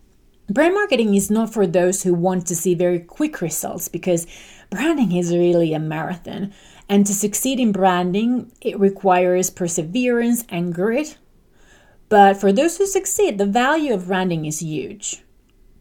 Brand 0.50 0.74
marketing 0.76 1.16
is 1.16 1.32
not 1.32 1.54
for 1.54 1.66
those 1.66 2.04
who 2.04 2.14
want 2.14 2.46
to 2.48 2.56
see 2.56 2.76
very 2.76 3.00
quick 3.00 3.42
results 3.42 3.88
because 3.88 4.28
branding 4.70 5.12
is 5.12 5.32
really 5.32 5.74
a 5.74 5.80
marathon. 5.80 6.54
And 6.88 7.06
to 7.06 7.14
succeed 7.14 7.60
in 7.60 7.72
branding, 7.72 8.52
it 8.62 8.80
requires 8.80 9.50
perseverance 9.50 10.46
and 10.50 10.74
grit. 10.74 11.18
But 12.10 12.38
for 12.38 12.52
those 12.52 12.78
who 12.78 12.86
succeed, 12.86 13.38
the 13.38 13.46
value 13.46 13.94
of 13.94 14.08
branding 14.08 14.46
is 14.46 14.62
huge. 14.62 15.24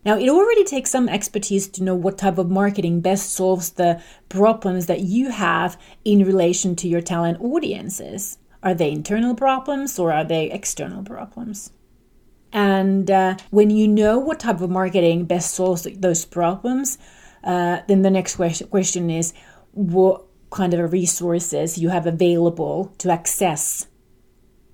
Now, 0.05 0.19
it 0.19 0.29
already 0.29 0.65
takes 0.65 0.91
some 0.91 1.09
expertise 1.09 1.67
to 1.69 1.83
know 1.83 1.95
what 1.95 2.19
type 2.19 2.37
of 2.37 2.51
marketing 2.51 3.01
best 3.01 3.33
solves 3.33 3.71
the 3.71 4.03
problems 4.29 4.87
that 4.87 5.01
you 5.01 5.31
have 5.31 5.79
in 6.05 6.25
relation 6.25 6.77
to 6.77 6.89
your 6.89 7.01
talent 7.01 7.41
audiences. 7.41 8.39
Are 8.63 8.75
they 8.75 8.91
internal 8.91 9.35
problems 9.35 9.99
or 9.99 10.13
are 10.13 10.25
they 10.25 10.51
external 10.51 11.03
problems? 11.03 11.73
And 12.53 13.11
uh, 13.11 13.37
when 13.51 13.71
you 13.71 13.89
know 13.89 14.19
what 14.19 14.41
type 14.41 14.61
of 14.61 14.71
marketing 14.71 15.25
best 15.25 15.55
solves 15.55 15.89
those 15.97 16.25
problems, 16.25 16.99
uh, 17.43 17.81
then 17.89 18.03
the 18.03 18.11
next 18.11 18.37
question 18.37 19.11
is 19.11 19.35
what 19.73 20.25
kind 20.55 20.73
of 20.73 20.93
resources 20.93 21.77
you 21.79 21.89
have 21.89 22.07
available 22.07 22.95
to 22.99 23.11
access 23.11 23.89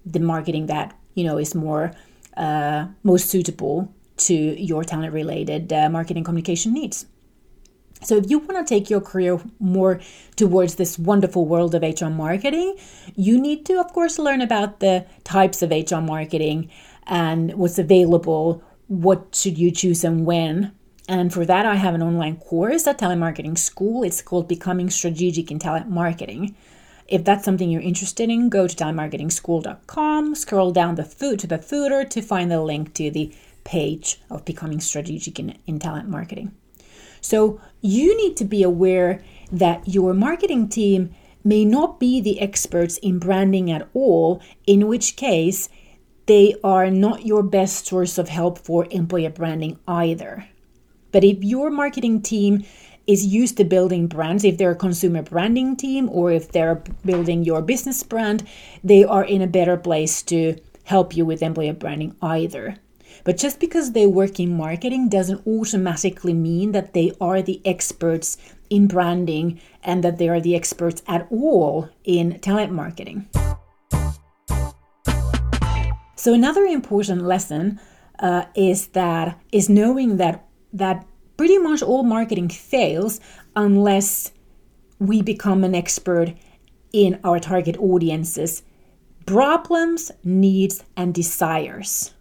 the 0.05 0.21
marketing 0.21 0.67
that 0.67 0.95
you 1.15 1.25
know 1.25 1.39
is 1.39 1.55
more 1.55 1.93
uh, 2.37 2.87
most 3.03 3.29
suitable 3.29 3.93
to 4.17 4.35
your 4.35 4.85
talent 4.85 5.13
related 5.13 5.73
uh, 5.73 5.89
marketing 5.89 6.23
communication 6.23 6.73
needs. 6.73 7.07
So, 8.03 8.17
if 8.17 8.31
you 8.31 8.39
want 8.39 8.67
to 8.67 8.75
take 8.75 8.89
your 8.89 9.01
career 9.01 9.39
more 9.59 10.01
towards 10.37 10.77
this 10.77 10.99
wonderful 10.99 11.47
world 11.47 11.75
of 11.75 11.83
HR 11.83 12.07
marketing, 12.07 12.77
you 13.14 13.38
need 13.38 13.66
to, 13.66 13.79
of 13.79 13.93
course, 13.93 14.19
learn 14.19 14.40
about 14.40 14.81
the 14.81 15.07
types 15.25 15.61
of 15.61 15.71
HR 15.71 16.01
marketing 16.01 16.71
and 17.07 17.53
what's 17.55 17.79
available, 17.79 18.62
what 18.87 19.35
should 19.35 19.59
you 19.59 19.71
choose 19.71 20.03
and 20.03 20.25
when, 20.25 20.73
and 21.11 21.33
for 21.33 21.44
that, 21.44 21.66
I 21.66 21.75
have 21.75 21.96
an 21.96 22.05
online 22.05 22.37
course 22.37 22.87
at 22.87 22.99
Talent 22.99 23.18
Marketing 23.18 23.57
School. 23.57 24.05
It's 24.05 24.23
called 24.23 24.46
Becoming 24.46 24.90
Strategic 24.90 25.51
in 25.51 25.59
Talent 25.59 25.90
Marketing. 25.90 26.55
If 27.09 27.25
that's 27.25 27.44
something 27.44 27.68
you're 27.68 27.83
interested 27.83 28.31
in, 28.31 28.49
go 28.49 28.68
to 28.68 28.77
talentmarketingschool.com, 28.77 30.37
scroll 30.37 30.70
down 30.70 30.94
the 30.94 31.03
foot 31.03 31.40
to 31.40 31.49
the 31.49 31.59
footer 31.59 32.05
to 32.05 32.23
find 32.23 32.49
the 32.49 32.62
link 32.62 32.94
to 32.94 33.11
the 33.11 33.35
page 33.64 34.20
of 34.31 34.44
Becoming 34.44 34.79
Strategic 34.79 35.40
in, 35.40 35.59
in 35.66 35.81
Talent 35.81 36.09
Marketing. 36.09 36.55
So 37.20 37.61
you 37.81 38.16
need 38.16 38.37
to 38.37 38.44
be 38.44 38.62
aware 38.62 39.20
that 39.51 39.88
your 39.88 40.14
marketing 40.14 40.68
team 40.68 41.12
may 41.42 41.64
not 41.64 41.99
be 41.99 42.20
the 42.20 42.40
experts 42.40 42.99
in 42.99 43.18
branding 43.18 43.68
at 43.68 43.88
all, 43.94 44.40
in 44.64 44.87
which 44.87 45.16
case 45.16 45.68
they 46.27 46.55
are 46.62 46.88
not 46.88 47.27
your 47.27 47.42
best 47.42 47.88
source 47.88 48.16
of 48.16 48.29
help 48.29 48.61
for 48.61 48.87
employer 48.92 49.31
branding 49.31 49.77
either. 49.88 50.46
But 51.12 51.25
if 51.25 51.42
your 51.42 51.70
marketing 51.70 52.23
team 52.23 52.64
is 53.07 53.27
used 53.27 53.57
to 53.57 53.64
building 53.64 54.07
brands, 54.07 54.44
if 54.44 54.59
they're 54.59 54.70
a 54.73 54.77
consumer 54.77 55.23
branding 55.23 55.77
team 55.77 56.09
or 56.11 56.31
if 56.31 56.53
they're 56.53 56.83
building 57.05 57.44
your 57.44 57.62
business 57.62 58.03
brand, 58.03 58.46
they 58.85 59.05
are 59.05 59.25
in 59.25 59.42
a 59.42 59.46
better 59.46 59.77
place 59.77 60.23
to 60.25 60.57
help 60.85 61.16
you 61.16 61.25
with 61.25 61.42
employer 61.42 61.73
branding 61.73 62.14
either. 62.23 62.77
But 63.25 63.37
just 63.37 63.61
because 63.61 63.92
they 63.92 64.07
work 64.07 64.40
in 64.40 64.57
marketing 64.57 65.09
doesn't 65.09 65.46
automatically 65.46 66.35
mean 66.35 66.73
that 66.73 66.94
they 66.94 67.12
are 67.20 67.42
the 67.42 67.61
experts 67.64 68.38
in 68.70 68.87
branding 68.87 69.61
and 69.83 70.05
that 70.05 70.18
they 70.18 70.29
are 70.29 70.40
the 70.40 70.55
experts 70.55 71.03
at 71.07 71.27
all 71.31 71.88
in 72.05 72.38
talent 72.40 72.73
marketing. 72.73 73.29
So 76.16 76.35
another 76.35 76.64
important 76.64 77.23
lesson 77.23 77.81
uh, 78.18 78.44
is 78.55 78.88
that 78.88 79.40
is 79.53 79.68
knowing 79.68 80.18
that 80.18 80.46
that 80.72 81.06
pretty 81.37 81.59
much 81.59 81.83
all 81.83 82.02
marketing 82.02 82.48
fails 82.48 83.20
unless 83.56 84.33
we 84.98 85.22
become 85.22 85.64
an 85.64 85.74
expert 85.74 86.35
in 86.92 87.18
our 87.24 87.38
target 87.38 87.76
audiences 87.78 88.62
problems, 89.26 90.11
needs, 90.24 90.83
and 90.96 91.14
desires. 91.14 92.12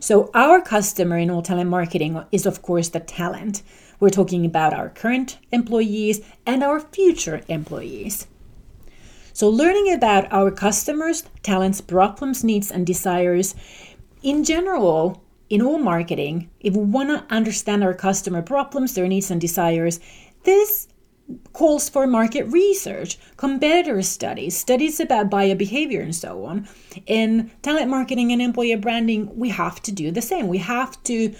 So, 0.00 0.30
our 0.32 0.62
customer 0.62 1.18
in 1.18 1.30
all 1.30 1.42
talent 1.42 1.68
marketing 1.68 2.22
is, 2.32 2.46
of 2.46 2.62
course, 2.62 2.88
the 2.88 3.00
talent. 3.00 3.62
We're 4.00 4.10
talking 4.10 4.46
about 4.46 4.72
our 4.72 4.88
current 4.88 5.38
employees 5.52 6.20
and 6.46 6.62
our 6.62 6.80
future 6.80 7.42
employees. 7.48 8.26
So, 9.32 9.48
learning 9.48 9.92
about 9.92 10.32
our 10.32 10.50
customers, 10.50 11.24
talents, 11.42 11.80
problems, 11.80 12.42
needs, 12.42 12.70
and 12.70 12.86
desires 12.86 13.54
in 14.22 14.44
general 14.44 15.23
in 15.54 15.62
all 15.62 15.78
marketing, 15.78 16.50
if 16.58 16.74
we 16.74 16.82
want 16.82 17.10
to 17.10 17.32
understand 17.32 17.84
our 17.84 17.94
customer 17.94 18.42
problems, 18.42 18.94
their 18.94 19.06
needs 19.06 19.30
and 19.30 19.40
desires, 19.40 20.00
this 20.42 20.88
calls 21.52 21.88
for 21.88 22.08
market 22.08 22.42
research, 22.46 23.18
competitor 23.36 24.02
studies, 24.02 24.56
studies 24.56 24.98
about 24.98 25.30
buyer 25.30 25.54
behavior, 25.54 26.00
and 26.00 26.12
so 26.12 26.44
on. 26.44 26.66
In 27.06 27.52
talent 27.62 27.88
marketing 27.88 28.32
and 28.32 28.42
employer 28.42 28.76
branding, 28.76 29.30
we 29.38 29.48
have 29.50 29.80
to 29.82 29.92
do 29.92 30.10
the 30.10 30.20
same. 30.20 30.48
We 30.48 30.58
have 30.58 31.00
to 31.04 31.32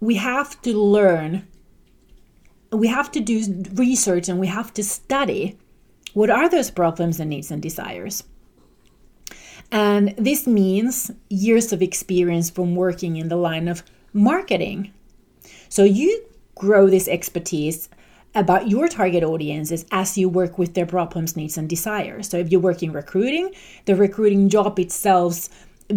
we 0.00 0.16
have 0.16 0.60
to 0.62 0.76
learn 0.76 1.46
we 2.72 2.88
have 2.88 3.12
to 3.12 3.20
do 3.20 3.64
research 3.74 4.28
and 4.28 4.40
we 4.40 4.48
have 4.48 4.74
to 4.74 4.82
study 4.82 5.56
what 6.14 6.30
are 6.30 6.48
those 6.48 6.70
problems 6.70 7.20
and 7.20 7.30
needs 7.30 7.52
and 7.52 7.62
desires 7.62 8.24
and 9.72 10.14
this 10.18 10.46
means 10.46 11.10
years 11.30 11.72
of 11.72 11.80
experience 11.80 12.50
from 12.50 12.76
working 12.76 13.16
in 13.16 13.28
the 13.28 13.36
line 13.36 13.68
of 13.68 13.82
marketing. 14.12 14.92
So 15.70 15.82
you 15.82 16.24
grow 16.54 16.90
this 16.90 17.08
expertise 17.08 17.88
about 18.34 18.68
your 18.68 18.86
target 18.86 19.24
audiences 19.24 19.86
as 19.90 20.18
you 20.18 20.28
work 20.28 20.58
with 20.58 20.74
their 20.74 20.84
problems, 20.84 21.36
needs, 21.36 21.56
and 21.56 21.68
desires. 21.68 22.28
So 22.28 22.36
if 22.36 22.52
you 22.52 22.60
work 22.60 22.82
in 22.82 22.92
recruiting, 22.92 23.54
the 23.86 23.96
recruiting 23.96 24.50
job 24.50 24.78
itself 24.78 25.48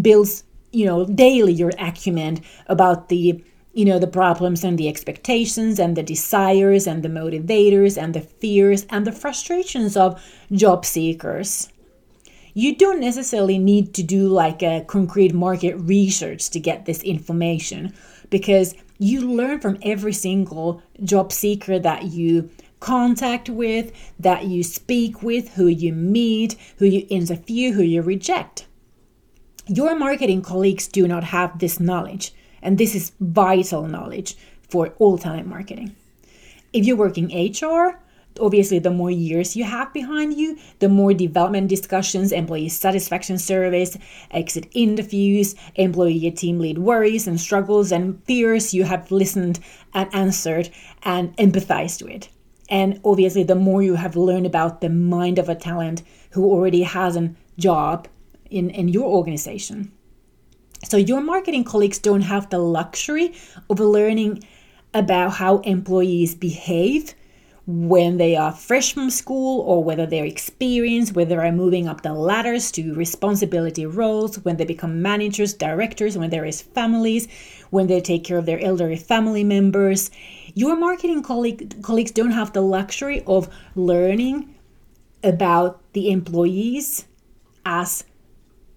builds, 0.01 0.45
you 0.71 0.85
know, 0.85 1.05
daily 1.05 1.51
your 1.51 1.71
acumen 1.77 2.41
about 2.67 3.09
the 3.09 3.43
you 3.73 3.83
know 3.83 3.99
the 3.99 4.07
problems 4.07 4.63
and 4.63 4.77
the 4.77 4.87
expectations 4.87 5.79
and 5.79 5.97
the 5.97 6.03
desires 6.03 6.87
and 6.87 7.03
the 7.03 7.09
motivators 7.09 8.01
and 8.01 8.13
the 8.13 8.21
fears 8.21 8.85
and 8.89 9.05
the 9.05 9.11
frustrations 9.11 9.97
of 9.97 10.23
job 10.53 10.85
seekers 10.85 11.67
you 12.55 12.73
don't 12.73 13.01
necessarily 13.01 13.59
need 13.59 13.93
to 13.93 14.01
do 14.01 14.29
like 14.29 14.63
a 14.63 14.83
concrete 14.87 15.33
market 15.33 15.75
research 15.75 16.49
to 16.49 16.59
get 16.59 16.85
this 16.85 17.03
information 17.03 17.93
because 18.29 18.73
you 18.97 19.21
learn 19.21 19.59
from 19.59 19.77
every 19.81 20.13
single 20.13 20.81
job 21.03 21.33
seeker 21.33 21.77
that 21.77 22.05
you 22.05 22.49
contact 22.79 23.49
with, 23.49 23.91
that 24.19 24.45
you 24.45 24.63
speak 24.63 25.21
with, 25.21 25.49
who 25.55 25.67
you 25.67 25.91
meet, 25.91 26.55
who 26.77 26.85
you 26.85 27.05
interview, 27.09 27.73
who 27.73 27.83
you 27.83 28.01
reject. 28.01 28.65
Your 29.67 29.93
marketing 29.97 30.41
colleagues 30.41 30.87
do 30.87 31.09
not 31.09 31.25
have 31.25 31.59
this 31.59 31.81
knowledge, 31.81 32.33
and 32.61 32.77
this 32.77 32.95
is 32.95 33.11
vital 33.19 33.85
knowledge 33.85 34.37
for 34.69 34.93
all 34.97 35.17
talent 35.17 35.47
marketing. 35.47 35.93
If 36.71 36.85
you 36.85 36.95
work 36.95 37.17
in 37.17 37.27
HR, 37.27 37.99
obviously 38.39 38.79
the 38.79 38.91
more 38.91 39.11
years 39.11 39.55
you 39.55 39.63
have 39.63 39.93
behind 39.93 40.35
you 40.35 40.57
the 40.79 40.89
more 40.89 41.13
development 41.13 41.69
discussions 41.69 42.31
employee 42.31 42.69
satisfaction 42.69 43.37
surveys 43.37 43.97
exit 44.31 44.67
interviews 44.73 45.55
employee 45.75 46.31
team 46.31 46.59
lead 46.59 46.77
worries 46.77 47.27
and 47.27 47.39
struggles 47.39 47.91
and 47.91 48.21
fears 48.25 48.73
you 48.73 48.83
have 48.83 49.11
listened 49.11 49.59
and 49.93 50.13
answered 50.13 50.69
and 51.03 51.35
empathized 51.37 52.03
with. 52.03 52.27
And 52.69 52.99
obviously 53.03 53.43
the 53.43 53.55
more 53.55 53.81
you 53.81 53.95
have 53.95 54.15
learned 54.15 54.45
about 54.45 54.81
the 54.81 54.89
mind 54.89 55.39
of 55.39 55.49
a 55.49 55.55
talent 55.55 56.03
who 56.31 56.45
already 56.45 56.83
has 56.83 57.15
a 57.15 57.31
job 57.57 58.07
in, 58.49 58.69
in 58.69 58.87
your 58.87 59.05
organization. 59.05 59.91
So 60.83 60.97
your 60.97 61.21
marketing 61.21 61.63
colleagues 61.63 61.99
don't 61.99 62.21
have 62.21 62.49
the 62.49 62.59
luxury 62.59 63.33
of 63.69 63.79
learning 63.79 64.43
about 64.93 65.33
how 65.33 65.59
employees 65.59 66.35
behave 66.35 67.15
when 67.67 68.17
they 68.17 68.35
are 68.35 68.51
fresh 68.51 68.93
from 68.93 69.09
school 69.09 69.61
or 69.61 69.83
whether 69.83 70.05
they're 70.05 70.25
experienced, 70.25 71.15
whether 71.15 71.37
they're 71.37 71.51
moving 71.51 71.87
up 71.87 72.01
the 72.01 72.13
ladders 72.13 72.71
to 72.71 72.93
responsibility 72.93 73.85
roles, 73.85 74.37
when 74.45 74.57
they 74.57 74.65
become 74.65 75.01
managers, 75.01 75.53
directors, 75.53 76.17
when 76.17 76.29
there 76.29 76.45
is 76.45 76.61
families, 76.61 77.27
when 77.71 77.87
they 77.87 77.99
take 77.99 78.23
care 78.23 78.37
of 78.37 78.45
their 78.45 78.59
elderly 78.59 78.97
family 78.97 79.43
members. 79.43 80.11
Your 80.53 80.75
marketing 80.75 81.23
colleague, 81.23 81.81
colleagues 81.81 82.11
don't 82.11 82.31
have 82.31 82.53
the 82.53 82.61
luxury 82.61 83.23
of 83.25 83.49
learning 83.75 84.53
about 85.23 85.81
the 85.93 86.11
employees 86.11 87.07
as 87.65 88.03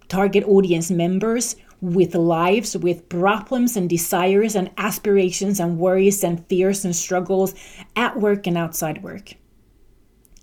target 0.07 0.43
audience 0.47 0.89
members 0.89 1.55
with 1.81 2.15
lives, 2.15 2.75
with 2.75 3.07
problems 3.09 3.77
and 3.77 3.89
desires 3.89 4.55
and 4.55 4.69
aspirations 4.77 5.59
and 5.59 5.77
worries 5.77 6.23
and 6.23 6.45
fears 6.47 6.83
and 6.83 6.95
struggles 6.95 7.55
at 7.95 8.19
work 8.19 8.47
and 8.47 8.57
outside 8.57 9.01
work. 9.01 9.33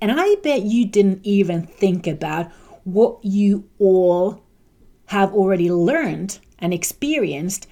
And 0.00 0.12
I 0.12 0.36
bet 0.36 0.62
you 0.62 0.86
didn't 0.86 1.20
even 1.24 1.66
think 1.66 2.06
about 2.06 2.50
what 2.84 3.18
you 3.22 3.68
all 3.78 4.42
have 5.06 5.32
already 5.32 5.70
learned 5.70 6.38
and 6.58 6.72
experienced 6.72 7.66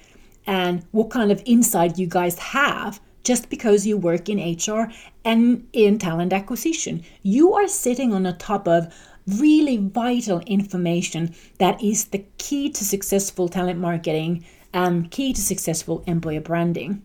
and 0.47 0.85
what 0.91 1.09
kind 1.09 1.31
of 1.31 1.41
insight 1.45 1.97
you 1.97 2.07
guys 2.07 2.37
have 2.39 2.99
just 3.23 3.49
because 3.49 3.87
you 3.87 3.97
work 3.97 4.29
in 4.29 4.37
HR 4.37 4.91
and 5.23 5.67
in 5.73 5.97
talent 5.97 6.31
acquisition. 6.31 7.03
You 7.23 7.53
are 7.53 7.67
sitting 7.67 8.13
on 8.13 8.23
the 8.23 8.33
top 8.33 8.67
of 8.67 8.93
really 9.27 9.77
vital 9.77 10.39
information 10.41 11.33
that 11.57 11.81
is 11.83 12.05
the 12.05 12.25
key 12.37 12.69
to 12.69 12.83
successful 12.83 13.49
talent 13.49 13.79
marketing 13.79 14.45
and 14.73 15.09
key 15.09 15.33
to 15.33 15.41
successful 15.41 16.03
employer 16.05 16.41
branding. 16.41 17.01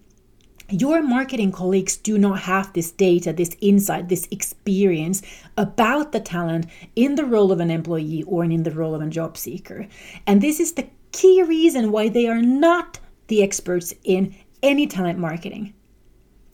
Your 0.69 1.03
marketing 1.03 1.51
colleagues 1.51 1.97
do 1.97 2.17
not 2.17 2.41
have 2.41 2.73
this 2.73 2.93
data, 2.93 3.33
this 3.33 3.57
insight, 3.61 4.09
this 4.09 4.29
experience 4.31 5.21
about 5.57 6.13
the 6.13 6.21
talent 6.21 6.67
in 6.95 7.17
the 7.17 7.25
role 7.25 7.51
of 7.51 7.59
an 7.59 7.73
employee 7.73 8.23
or 8.25 8.45
in 8.45 8.63
the 8.63 8.71
role 8.71 8.95
of 8.95 9.03
a 9.03 9.09
job 9.09 9.37
seeker. 9.37 9.89
And 10.29 10.41
this 10.41 10.61
is 10.61 10.73
the 10.73 10.89
key 11.11 11.43
reason 11.43 11.91
why 11.91 12.09
they 12.09 12.29
are 12.29 12.41
not 12.41 13.01
the 13.27 13.43
experts 13.43 13.95
in 14.05 14.35
any 14.63 14.87
talent 14.87 15.19
marketing. 15.19 15.75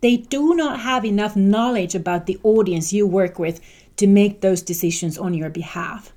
They 0.00 0.18
do 0.18 0.54
not 0.54 0.80
have 0.80 1.04
enough 1.04 1.36
knowledge 1.36 1.94
about 1.94 2.26
the 2.26 2.38
audience 2.42 2.92
you 2.92 3.06
work 3.06 3.38
with 3.38 3.60
to 3.96 4.06
make 4.06 4.40
those 4.40 4.62
decisions 4.62 5.18
on 5.18 5.34
your 5.34 5.50
behalf. 5.50 6.12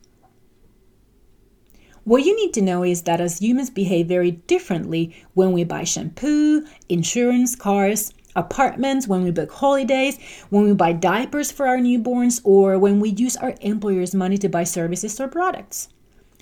What 2.03 2.25
you 2.25 2.35
need 2.35 2.53
to 2.53 2.61
know 2.61 2.83
is 2.83 3.03
that 3.03 3.21
as 3.21 3.39
humans 3.39 3.69
behave 3.69 4.07
very 4.07 4.31
differently 4.31 5.15
when 5.35 5.51
we 5.51 5.63
buy 5.63 5.83
shampoo, 5.83 6.65
insurance, 6.87 7.55
cars, 7.55 8.13
apartments, 8.35 9.07
when 9.07 9.23
we 9.23 9.31
book 9.31 9.51
holidays, 9.51 10.17
when 10.49 10.63
we 10.63 10.73
buy 10.73 10.93
diapers 10.93 11.51
for 11.51 11.67
our 11.67 11.77
newborns, 11.77 12.41
or 12.43 12.79
when 12.79 12.99
we 12.99 13.09
use 13.09 13.35
our 13.37 13.53
employer's 13.61 14.15
money 14.15 14.37
to 14.37 14.49
buy 14.49 14.63
services 14.63 15.19
or 15.19 15.27
products. 15.27 15.89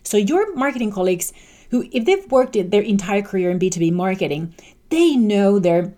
So, 0.04 0.16
your 0.18 0.56
marketing 0.56 0.92
colleagues, 0.92 1.34
who, 1.70 1.86
if 1.92 2.06
they've 2.06 2.32
worked 2.32 2.54
their 2.54 2.82
entire 2.82 3.22
career 3.22 3.50
in 3.50 3.60
B2B 3.60 3.92
marketing, 3.92 4.56
they 4.90 5.18
know 5.18 5.60
their 5.60 5.94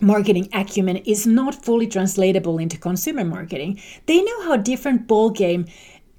marketing 0.00 0.48
acumen 0.52 0.96
is 0.98 1.26
not 1.26 1.64
fully 1.64 1.86
translatable 1.86 2.58
into 2.58 2.78
consumer 2.78 3.24
marketing. 3.24 3.80
They 4.06 4.22
know 4.22 4.42
how 4.44 4.56
different 4.56 5.06
ballgame 5.06 5.70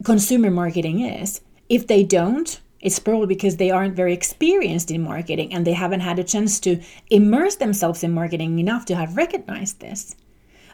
consumer 0.03 0.51
marketing 0.51 1.01
is. 1.01 1.41
If 1.69 1.87
they 1.87 2.03
don't, 2.03 2.59
it's 2.79 2.99
probably 2.99 3.27
because 3.27 3.57
they 3.57 3.71
aren't 3.71 3.95
very 3.95 4.13
experienced 4.13 4.91
in 4.91 5.01
marketing 5.01 5.53
and 5.53 5.65
they 5.65 5.73
haven't 5.73 6.01
had 6.01 6.19
a 6.19 6.23
chance 6.23 6.59
to 6.61 6.79
immerse 7.09 7.55
themselves 7.55 8.03
in 8.03 8.13
marketing 8.13 8.59
enough 8.59 8.85
to 8.85 8.95
have 8.95 9.17
recognized 9.17 9.79
this. 9.79 10.15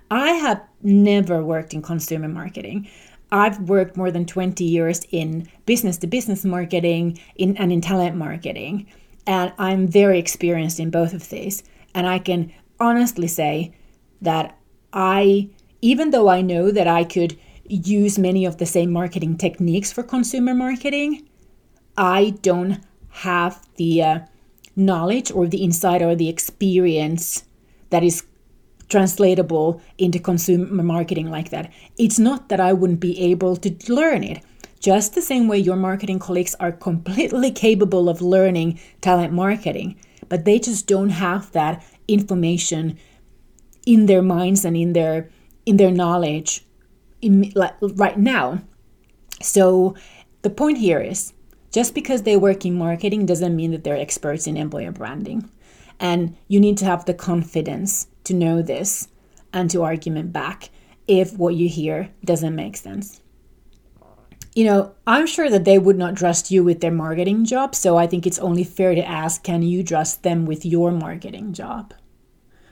I 0.10 0.32
have 0.32 0.62
never 0.82 1.44
worked 1.44 1.74
in 1.74 1.82
consumer 1.82 2.28
marketing. 2.28 2.90
I've 3.32 3.62
worked 3.62 3.96
more 3.96 4.12
than 4.12 4.26
20 4.26 4.66
years 4.66 5.08
in 5.12 5.48
business 5.66 5.98
to 6.00 6.08
business 6.08 6.44
marketing 6.44 7.18
in, 7.38 7.56
and 7.56 7.72
in 7.72 7.80
talent 7.80 8.18
marketing. 8.18 8.88
And 9.26 9.54
I'm 9.58 9.88
very 9.88 10.20
experienced 10.20 10.82
in 10.82 10.90
both 10.90 11.14
of 11.14 11.30
these. 11.30 11.64
And 11.96 12.08
I 12.08 12.20
can 12.20 12.52
honestly 12.82 13.28
say 13.28 13.74
that 14.22 14.58
I, 14.91 15.50
even 15.82 16.10
though 16.10 16.28
I 16.28 16.41
know 16.41 16.72
that 16.72 16.88
I 16.88 17.04
could 17.04 17.38
use 17.65 18.20
many 18.20 18.46
of 18.46 18.58
the 18.58 18.65
same 18.65 18.91
marketing 18.91 19.38
techniques 19.38 19.91
for 19.91 20.04
consumer 20.04 20.54
marketing, 20.54 21.28
I 21.96 22.32
don't 22.41 22.82
have 23.10 23.65
the 23.76 24.04
uh, 24.04 24.20
knowledge 24.76 25.32
or 25.32 25.48
the 25.48 25.63
insight 25.63 26.02
or 26.02 26.15
the 26.15 26.30
experience 26.30 27.44
that 27.91 28.04
is 28.04 28.24
translatable 28.89 29.82
into 29.98 30.20
consumer 30.20 30.84
marketing 30.84 31.30
like 31.30 31.50
that. 31.50 31.72
It's 31.98 32.20
not 32.20 32.50
that 32.50 32.60
I 32.60 32.74
wouldn't 32.74 33.00
be 33.00 33.20
able 33.22 33.56
to 33.58 33.94
learn 33.94 34.24
it. 34.24 34.44
Just 34.80 35.13
the 35.13 35.22
same 35.22 35.48
way 35.48 35.60
your 35.60 35.76
marketing 35.76 36.20
colleagues 36.20 36.56
are 36.60 36.72
completely 36.72 37.52
capable 37.65 38.10
of 38.10 38.22
learning 38.22 38.80
talent 39.00 39.32
marketing, 39.32 39.98
but 40.28 40.44
they 40.44 40.60
just 40.60 40.88
don't 40.88 41.10
have 41.10 41.52
that 41.52 41.84
information 42.12 42.97
in 43.86 44.06
their 44.06 44.21
minds 44.21 44.63
and 44.65 44.78
in 44.78 44.93
their 44.93 45.30
in 45.65 45.78
their 45.78 45.91
knowledge 45.91 46.65
in, 47.21 47.52
like, 47.56 47.76
right 47.82 48.17
now. 48.17 48.62
So 49.41 49.95
the 50.41 50.50
point 50.50 50.78
here 50.78 51.00
is 51.00 51.34
just 51.71 51.93
because 51.93 52.24
they 52.24 52.36
work 52.36 52.65
in 52.65 52.74
marketing 52.74 53.26
doesn't 53.26 53.56
mean 53.56 53.71
that 53.71 53.84
they're 53.84 53.97
experts 53.97 54.47
in 54.47 54.58
employer 54.58 54.91
branding. 54.91 55.50
And 56.00 56.36
you 56.47 56.60
need 56.60 56.78
to 56.80 56.86
have 56.86 57.06
the 57.06 57.13
confidence 57.13 58.08
to 58.24 58.34
know 58.34 58.62
this 58.62 59.08
and 59.54 59.69
to 59.69 59.84
argument 59.84 60.34
back 60.34 60.69
if 61.08 61.38
what 61.38 61.56
you 61.56 61.69
hear 61.69 62.10
doesn't 62.24 62.56
make 62.56 62.78
sense. 62.78 63.21
You 64.56 64.65
know, 64.65 64.95
I'm 65.08 65.28
sure 65.28 65.50
that 65.50 65.63
they 65.63 65.80
would 65.80 65.97
not 65.97 66.17
trust 66.17 66.52
you 66.52 66.63
with 66.63 66.82
their 66.82 66.91
marketing 66.91 67.45
job, 67.45 67.74
so 67.74 67.97
I 67.97 68.06
think 68.06 68.28
it's 68.28 68.39
only 68.39 68.65
fair 68.65 68.95
to 68.95 69.08
ask 69.08 69.43
can 69.43 69.62
you 69.62 69.82
trust 69.84 70.24
them 70.24 70.45
with 70.45 70.65
your 70.65 70.91
marketing 70.91 71.54
job? 71.54 71.93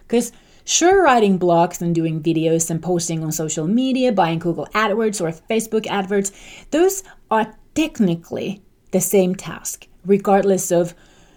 Because 0.10 0.32
sure, 0.66 1.04
writing 1.04 1.38
blogs 1.38 1.82
and 1.82 1.94
doing 1.94 2.22
videos 2.22 2.72
and 2.72 2.82
posting 2.82 3.24
on 3.24 3.32
social 3.32 3.68
media, 3.68 4.12
buying 4.12 4.40
Google 4.40 4.66
AdWords 4.74 5.22
or 5.22 5.32
Facebook 5.50 5.86
adverts, 5.86 6.32
those 6.72 7.04
are 7.30 7.54
technically 7.76 8.64
the 8.92 9.00
same 9.00 9.36
task, 9.36 9.88
regardless 10.04 10.72
of 10.72 10.96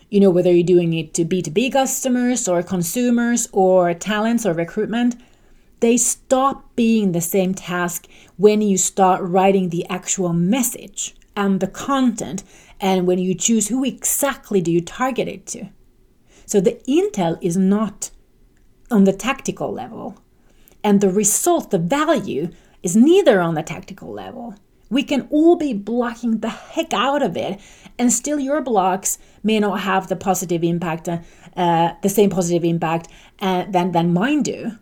you 0.09 0.21
know 0.21 0.31
whether 0.31 0.51
you're 0.51 0.65
doing 0.65 0.95
it 0.95 1.13
to 1.15 1.25
B2B 1.25 1.73
customers 1.73 2.49
or 2.49 2.63
consumers 2.63 3.47
or 3.53 3.93
talents 3.93 4.47
or 4.47 4.55
recruitment. 4.55 5.17
They 5.81 5.99
stop 5.99 6.75
being 6.75 7.13
the 7.13 7.21
same 7.21 7.55
task 7.55 8.07
when 8.39 8.63
you 8.63 8.79
start 8.79 9.23
writing 9.23 9.69
the 9.69 9.87
actual 9.91 10.33
message 10.33 11.15
and 11.37 11.61
the 11.61 11.67
content 11.67 12.43
and 12.81 13.07
when 13.07 13.19
you 13.19 13.35
choose 13.35 13.69
who 13.69 13.85
exactly 13.85 14.63
do 14.63 14.73
you 14.73 14.81
target 14.81 15.29
it 15.29 15.45
to. 15.49 15.69
So 16.47 16.61
the 16.61 16.81
intel 16.89 17.37
is 17.43 17.57
not 17.57 18.12
on 18.93 19.05
the 19.05 19.13
tactical 19.13 19.73
level. 19.73 20.17
And 20.85 21.01
the 21.01 21.11
result, 21.11 21.71
the 21.71 21.79
value, 21.79 22.51
is 22.83 22.97
neither 22.97 23.41
on 23.41 23.55
the 23.55 23.63
tactical 23.63 24.13
level. 24.13 24.55
We 24.91 25.03
can 25.03 25.27
all 25.31 25.57
be 25.57 25.73
blogging 25.73 26.43
the 26.43 26.51
heck 26.51 26.93
out 26.93 27.23
of 27.23 27.37
it, 27.37 27.61
and 27.99 28.13
still 28.13 28.39
your 28.39 28.63
blogs 28.63 29.17
may 29.43 29.59
not 29.59 29.81
have 29.81 30.09
the 30.09 30.17
positive 30.17 30.63
impact, 30.63 31.09
uh, 31.09 31.95
the 32.03 32.09
same 32.09 32.29
positive 32.29 32.65
impact 32.65 33.09
uh, 33.41 33.65
than, 33.69 33.93
than 33.93 34.13
mine 34.13 34.43
do. 34.43 34.73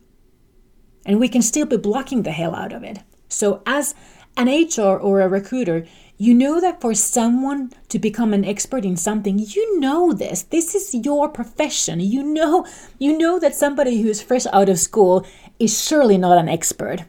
And 1.06 1.20
we 1.20 1.28
can 1.28 1.42
still 1.42 1.66
be 1.66 1.76
blogging 1.76 2.24
the 2.24 2.32
hell 2.32 2.54
out 2.54 2.72
of 2.72 2.82
it. 2.82 2.98
So, 3.28 3.62
as 3.64 3.94
an 4.36 4.48
HR 4.48 4.98
or 4.98 5.20
a 5.20 5.28
recruiter, 5.28 5.86
you 6.20 6.34
know 6.34 6.60
that 6.60 6.82
for 6.82 6.92
someone 6.92 7.72
to 7.88 7.98
become 7.98 8.34
an 8.34 8.44
expert 8.44 8.84
in 8.84 8.94
something, 8.94 9.38
you 9.38 9.80
know 9.80 10.12
this. 10.12 10.42
This 10.42 10.74
is 10.74 10.94
your 10.94 11.30
profession. 11.30 11.98
You 11.98 12.22
know, 12.22 12.66
you 12.98 13.16
know 13.16 13.38
that 13.38 13.54
somebody 13.54 14.02
who's 14.02 14.20
fresh 14.20 14.44
out 14.52 14.68
of 14.68 14.78
school 14.78 15.26
is 15.58 15.82
surely 15.82 16.18
not 16.18 16.36
an 16.36 16.46
expert. 16.46 17.04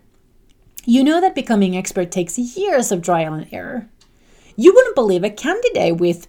You 0.85 1.03
know 1.03 1.19
that 1.19 1.35
becoming 1.35 1.75
expert 1.75 2.09
takes 2.09 2.39
years 2.39 2.89
of 2.89 3.01
trial 3.01 3.33
and 3.33 3.49
error. 3.51 3.89
You 4.55 4.73
wouldn't 4.73 4.95
believe 4.95 5.25
a 5.25 5.29
candidate 5.29 5.97
with 5.97 6.25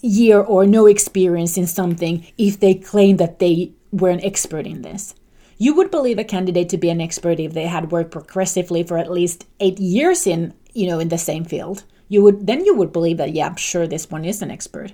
year 0.00 0.38
or 0.40 0.64
no 0.64 0.86
experience 0.86 1.58
in 1.58 1.66
something 1.66 2.24
if 2.38 2.60
they 2.60 2.74
claim 2.74 3.16
that 3.16 3.40
they 3.40 3.72
were 3.90 4.10
an 4.10 4.24
expert 4.24 4.64
in 4.64 4.82
this. 4.82 5.12
You 5.60 5.74
would 5.74 5.90
believe 5.90 6.20
a 6.20 6.24
candidate 6.24 6.68
to 6.68 6.78
be 6.78 6.88
an 6.88 7.00
expert 7.00 7.40
if 7.40 7.52
they 7.52 7.66
had 7.66 7.90
worked 7.90 8.12
progressively 8.12 8.84
for 8.84 8.96
at 8.96 9.10
least 9.10 9.44
eight 9.58 9.80
years 9.80 10.24
in, 10.24 10.54
you 10.72 10.86
know, 10.86 10.98
in 10.98 11.08
the 11.08 11.18
same 11.18 11.44
field. 11.44 11.84
You 12.08 12.22
would 12.22 12.46
then 12.46 12.64
you 12.64 12.74
would 12.74 12.92
believe 12.92 13.18
that, 13.18 13.32
yeah, 13.32 13.46
I'm 13.46 13.56
sure 13.56 13.86
this 13.86 14.10
one 14.10 14.24
is 14.24 14.42
an 14.42 14.50
expert. 14.50 14.92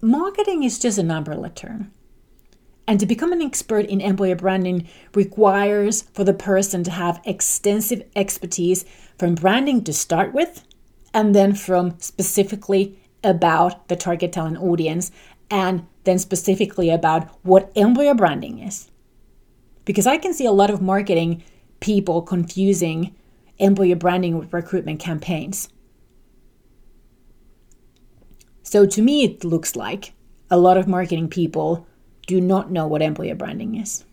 Marketing 0.00 0.62
is 0.62 0.78
just 0.78 0.98
an 0.98 1.10
umbrella 1.10 1.50
term. 1.50 1.90
And 2.86 2.98
to 3.00 3.06
become 3.06 3.32
an 3.32 3.42
expert 3.42 3.84
in 3.86 4.00
employer 4.00 4.36
branding 4.36 4.88
requires 5.14 6.02
for 6.14 6.24
the 6.24 6.32
person 6.32 6.84
to 6.84 6.90
have 6.90 7.20
extensive 7.26 8.02
expertise 8.16 8.84
from 9.18 9.34
branding 9.34 9.84
to 9.84 9.92
start 9.92 10.32
with, 10.32 10.64
and 11.12 11.34
then 11.34 11.54
from 11.54 11.98
specifically 11.98 12.98
about 13.22 13.88
the 13.88 13.96
target 13.96 14.32
talent 14.32 14.58
audience, 14.58 15.10
and 15.50 15.86
then 16.04 16.18
specifically 16.18 16.88
about 16.88 17.28
what 17.42 17.72
employer 17.74 18.14
branding 18.14 18.60
is. 18.60 18.90
Because 19.84 20.06
I 20.06 20.16
can 20.16 20.32
see 20.32 20.46
a 20.46 20.52
lot 20.52 20.70
of 20.70 20.80
marketing 20.80 21.42
people 21.80 22.22
confusing 22.22 23.14
employer 23.58 23.96
branding 23.96 24.48
recruitment 24.50 25.00
campaigns. 25.00 25.68
So 28.62 28.86
to 28.86 29.02
me, 29.02 29.24
it 29.24 29.44
looks 29.44 29.76
like 29.76 30.12
a 30.50 30.58
lot 30.58 30.76
of 30.76 30.86
marketing 30.86 31.28
people 31.28 31.86
do 32.26 32.40
not 32.40 32.70
know 32.70 32.86
what 32.86 33.02
employer 33.02 33.34
branding 33.34 33.76
is. 33.76 34.04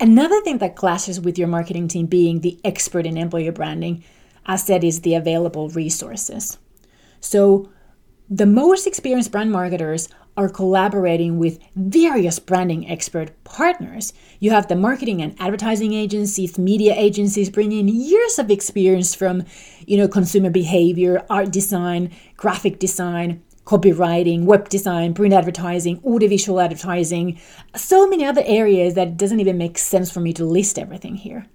Another 0.00 0.40
thing 0.42 0.58
that 0.58 0.76
clashes 0.76 1.20
with 1.20 1.38
your 1.38 1.48
marketing 1.48 1.88
team 1.88 2.06
being 2.06 2.40
the 2.40 2.58
expert 2.64 3.06
in 3.06 3.16
employer 3.16 3.52
branding, 3.52 4.04
as 4.46 4.64
said, 4.64 4.84
is 4.84 5.00
the 5.00 5.14
available 5.14 5.68
resources. 5.70 6.58
So, 7.20 7.70
the 8.28 8.46
most 8.46 8.86
experienced 8.86 9.30
brand 9.30 9.52
marketers 9.52 10.08
are 10.36 10.48
collaborating 10.48 11.38
with 11.38 11.58
various 11.76 12.38
branding 12.38 12.88
expert 12.90 13.30
partners. 13.44 14.12
You 14.40 14.50
have 14.50 14.68
the 14.68 14.76
marketing 14.76 15.20
and 15.20 15.36
advertising 15.38 15.92
agencies, 15.92 16.58
media 16.58 16.94
agencies 16.96 17.50
bringing 17.50 17.88
years 17.88 18.38
of 18.38 18.50
experience 18.50 19.14
from, 19.14 19.44
you 19.86 19.98
know, 19.98 20.08
consumer 20.08 20.50
behavior, 20.50 21.24
art 21.28 21.52
design, 21.52 22.10
graphic 22.36 22.78
design, 22.78 23.42
copywriting, 23.64 24.44
web 24.44 24.68
design, 24.68 25.14
print 25.14 25.34
advertising, 25.34 26.00
audiovisual 26.04 26.60
advertising, 26.60 27.38
so 27.76 28.08
many 28.08 28.24
other 28.24 28.42
areas 28.44 28.94
that 28.94 29.08
it 29.08 29.16
doesn't 29.16 29.40
even 29.40 29.58
make 29.58 29.78
sense 29.78 30.10
for 30.10 30.20
me 30.20 30.32
to 30.32 30.44
list 30.44 30.78
everything 30.78 31.16
here. 31.16 31.46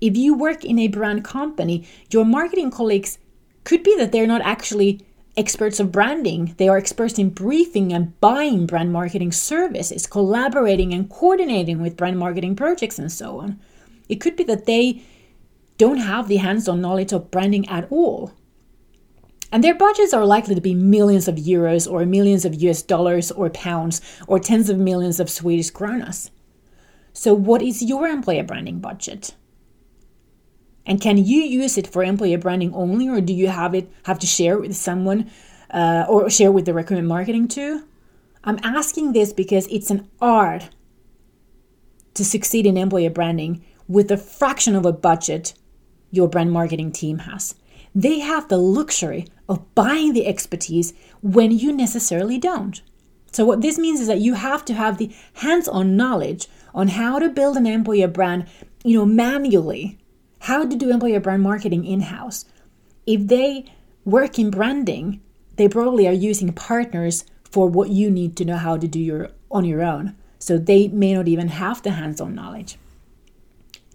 If 0.00 0.16
you 0.16 0.34
work 0.34 0.64
in 0.64 0.78
a 0.78 0.88
brand 0.88 1.24
company, 1.24 1.86
your 2.10 2.24
marketing 2.24 2.70
colleagues 2.70 3.18
could 3.64 3.82
be 3.82 3.96
that 3.96 4.12
they're 4.12 4.26
not 4.26 4.40
actually 4.42 5.04
experts 5.36 5.80
of 5.80 5.92
branding. 5.92 6.54
They 6.58 6.68
are 6.68 6.76
experts 6.76 7.18
in 7.18 7.30
briefing 7.30 7.92
and 7.92 8.18
buying 8.20 8.66
brand 8.66 8.92
marketing 8.92 9.32
services, 9.32 10.06
collaborating 10.06 10.92
and 10.92 11.08
coordinating 11.08 11.80
with 11.80 11.96
brand 11.96 12.18
marketing 12.18 12.56
projects, 12.56 12.98
and 12.98 13.10
so 13.10 13.40
on. 13.40 13.60
It 14.08 14.20
could 14.20 14.36
be 14.36 14.44
that 14.44 14.66
they 14.66 15.02
don't 15.78 15.98
have 15.98 16.28
the 16.28 16.36
hands 16.36 16.68
on 16.68 16.80
knowledge 16.80 17.12
of 17.12 17.30
branding 17.30 17.68
at 17.68 17.90
all. 17.90 18.32
And 19.52 19.64
their 19.64 19.74
budgets 19.74 20.12
are 20.12 20.24
likely 20.24 20.54
to 20.54 20.60
be 20.60 20.74
millions 20.74 21.26
of 21.26 21.34
euros 21.36 21.90
or 21.90 22.04
millions 22.06 22.44
of 22.44 22.54
US 22.62 22.82
dollars 22.82 23.30
or 23.32 23.50
pounds 23.50 24.00
or 24.28 24.38
tens 24.38 24.68
of 24.68 24.78
millions 24.78 25.18
of 25.18 25.30
Swedish 25.30 25.72
kronas. 25.72 26.30
So, 27.12 27.34
what 27.34 27.62
is 27.62 27.82
your 27.82 28.06
employer 28.06 28.44
branding 28.44 28.78
budget? 28.78 29.34
And 30.90 31.00
can 31.00 31.18
you 31.18 31.40
use 31.42 31.78
it 31.78 31.86
for 31.86 32.02
employer 32.02 32.36
branding 32.36 32.74
only, 32.74 33.08
or 33.08 33.20
do 33.20 33.32
you 33.32 33.46
have 33.46 33.76
it 33.76 33.88
have 34.06 34.18
to 34.18 34.26
share 34.26 34.58
with 34.58 34.74
someone 34.74 35.30
uh, 35.70 36.04
or 36.08 36.28
share 36.28 36.50
with 36.50 36.64
the 36.64 36.74
recruitment 36.74 37.06
marketing 37.06 37.46
too? 37.46 37.84
I'm 38.42 38.58
asking 38.64 39.12
this 39.12 39.32
because 39.32 39.68
it's 39.68 39.92
an 39.92 40.08
art 40.20 40.68
to 42.14 42.24
succeed 42.24 42.66
in 42.66 42.76
employer 42.76 43.08
branding 43.08 43.64
with 43.86 44.10
a 44.10 44.16
fraction 44.16 44.74
of 44.74 44.84
a 44.84 44.92
budget 44.92 45.54
your 46.10 46.26
brand 46.26 46.50
marketing 46.50 46.90
team 46.90 47.18
has. 47.18 47.54
They 47.94 48.18
have 48.18 48.48
the 48.48 48.58
luxury 48.58 49.28
of 49.48 49.72
buying 49.76 50.12
the 50.12 50.26
expertise 50.26 50.92
when 51.22 51.52
you 51.52 51.72
necessarily 51.72 52.36
don't. 52.36 52.82
So, 53.30 53.44
what 53.44 53.60
this 53.60 53.78
means 53.78 54.00
is 54.00 54.08
that 54.08 54.18
you 54.18 54.34
have 54.34 54.64
to 54.64 54.74
have 54.74 54.98
the 54.98 55.14
hands 55.34 55.68
on 55.68 55.96
knowledge 55.96 56.48
on 56.74 56.88
how 56.88 57.20
to 57.20 57.28
build 57.28 57.56
an 57.56 57.68
employer 57.68 58.08
brand, 58.08 58.48
you 58.82 58.98
know, 58.98 59.06
manually, 59.06 59.99
how 60.40 60.64
to 60.64 60.76
do 60.76 60.90
employer 60.90 61.20
brand 61.20 61.42
marketing 61.42 61.84
in 61.84 62.00
house. 62.00 62.44
If 63.06 63.28
they 63.28 63.66
work 64.04 64.38
in 64.38 64.50
branding, 64.50 65.20
they 65.56 65.68
probably 65.68 66.08
are 66.08 66.12
using 66.12 66.52
partners 66.52 67.24
for 67.50 67.68
what 67.68 67.90
you 67.90 68.10
need 68.10 68.36
to 68.36 68.44
know 68.44 68.56
how 68.56 68.76
to 68.76 68.88
do 68.88 68.98
your 69.00 69.30
on 69.50 69.64
your 69.64 69.82
own. 69.82 70.16
So 70.38 70.56
they 70.56 70.88
may 70.88 71.14
not 71.14 71.28
even 71.28 71.48
have 71.48 71.82
the 71.82 71.90
hands-on 71.90 72.34
knowledge. 72.34 72.78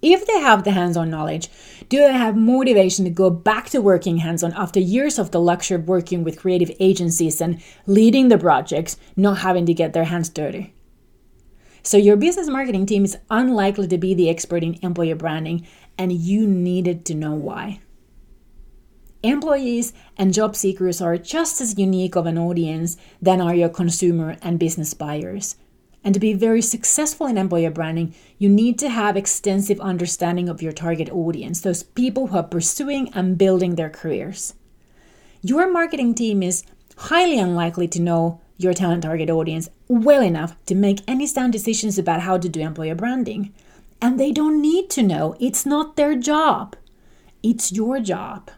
If 0.01 0.27
they 0.27 0.39
have 0.39 0.63
the 0.63 0.71
hands 0.71 0.97
on 0.97 1.09
knowledge, 1.09 1.49
do 1.89 1.97
they 1.97 2.13
have 2.13 2.35
motivation 2.35 3.05
to 3.05 3.11
go 3.11 3.31
back 3.31 3.69
to 3.69 3.81
working 3.81 4.17
hands 4.17 4.43
on 4.43 4.53
after 4.53 4.79
years 4.79 5.17
of 5.17 5.31
the 5.31 5.39
luxury 5.39 5.75
of 5.75 5.87
working 5.87 6.23
with 6.23 6.37
creative 6.37 6.69
agencies 6.79 7.41
and 7.41 7.59
leading 7.87 8.27
the 8.27 8.37
projects, 8.37 8.97
not 9.15 9.39
having 9.39 9.65
to 9.65 9.73
get 9.73 9.93
their 9.93 10.03
hands 10.03 10.29
dirty? 10.29 10.75
So, 11.81 11.97
your 11.97 12.17
business 12.17 12.47
marketing 12.47 12.85
team 12.85 13.05
is 13.05 13.17
unlikely 13.29 13.87
to 13.87 13.97
be 13.97 14.13
the 14.13 14.29
expert 14.29 14.63
in 14.63 14.77
employer 14.81 15.15
branding, 15.15 15.67
and 15.97 16.11
you 16.11 16.47
needed 16.47 17.05
to 17.05 17.15
know 17.15 17.33
why. 17.33 17.79
Employees 19.23 19.91
and 20.17 20.33
job 20.33 20.55
seekers 20.55 21.01
are 21.01 21.17
just 21.17 21.59
as 21.59 21.79
unique 21.79 22.15
of 22.15 22.27
an 22.27 22.37
audience 22.37 22.95
than 23.21 23.41
are 23.41 23.55
your 23.55 23.69
consumer 23.69 24.37
and 24.41 24.59
business 24.59 24.93
buyers. 24.93 25.55
And 26.03 26.13
to 26.13 26.19
be 26.19 26.33
very 26.33 26.61
successful 26.61 27.25
in 27.25 27.35
employer 27.35 27.71
branding, 27.71 28.13
you 28.37 28.47
need 28.47 28.77
to 28.77 28.89
have 28.89 29.17
extensive 29.17 29.79
understanding 29.79 30.47
of 30.47 30.61
your 30.61 30.71
target 30.71 31.09
audience, 31.09 31.61
those 31.61 31.81
people 31.81 32.27
who 32.27 32.37
are 32.37 32.43
pursuing 32.43 33.09
and 33.13 33.39
building 33.39 33.73
their 33.73 33.89
careers. 33.89 34.53
Your 35.41 35.71
marketing 35.71 36.13
team 36.13 36.43
is 36.43 36.63
highly 36.95 37.39
unlikely 37.39 37.87
to 37.87 38.01
know 38.01 38.41
your 38.57 38.73
talent 38.73 39.01
target 39.03 39.31
audience 39.31 39.69
well 39.87 40.21
enough 40.21 40.55
to 40.67 40.75
make 40.75 41.01
any 41.07 41.25
sound 41.25 41.51
decisions 41.51 41.97
about 41.97 42.21
how 42.21 42.37
to 42.37 42.47
do 42.47 42.59
employer 42.61 42.95
branding. 42.95 43.51
And 44.05 44.19
they 44.19 44.31
don't 44.31 44.61
need 44.61 44.91
to 44.91 45.01
know, 45.01 45.35
it's 45.39 45.65
not 45.65 45.95
their 45.95 46.15
job. 46.15 46.75
It's 47.41 47.71
your 47.71 47.99
job. 47.99 48.51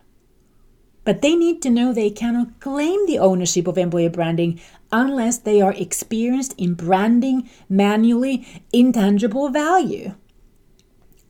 But 1.05 1.21
they 1.21 1.36
need 1.36 1.62
to 1.62 1.69
know 1.69 1.93
they 1.93 2.10
cannot 2.10 2.60
claim 2.60 3.05
the 3.05 3.19
ownership 3.19 3.65
of 3.65 3.77
employer 3.77 4.10
branding 4.10 4.60
unless 4.91 5.38
they 5.38 5.62
are 5.62 5.71
experienced 5.71 6.53
in 6.57 6.73
branding 6.73 7.49
manually 7.69 8.45
intangible 8.73 9.47
value. 9.47 10.15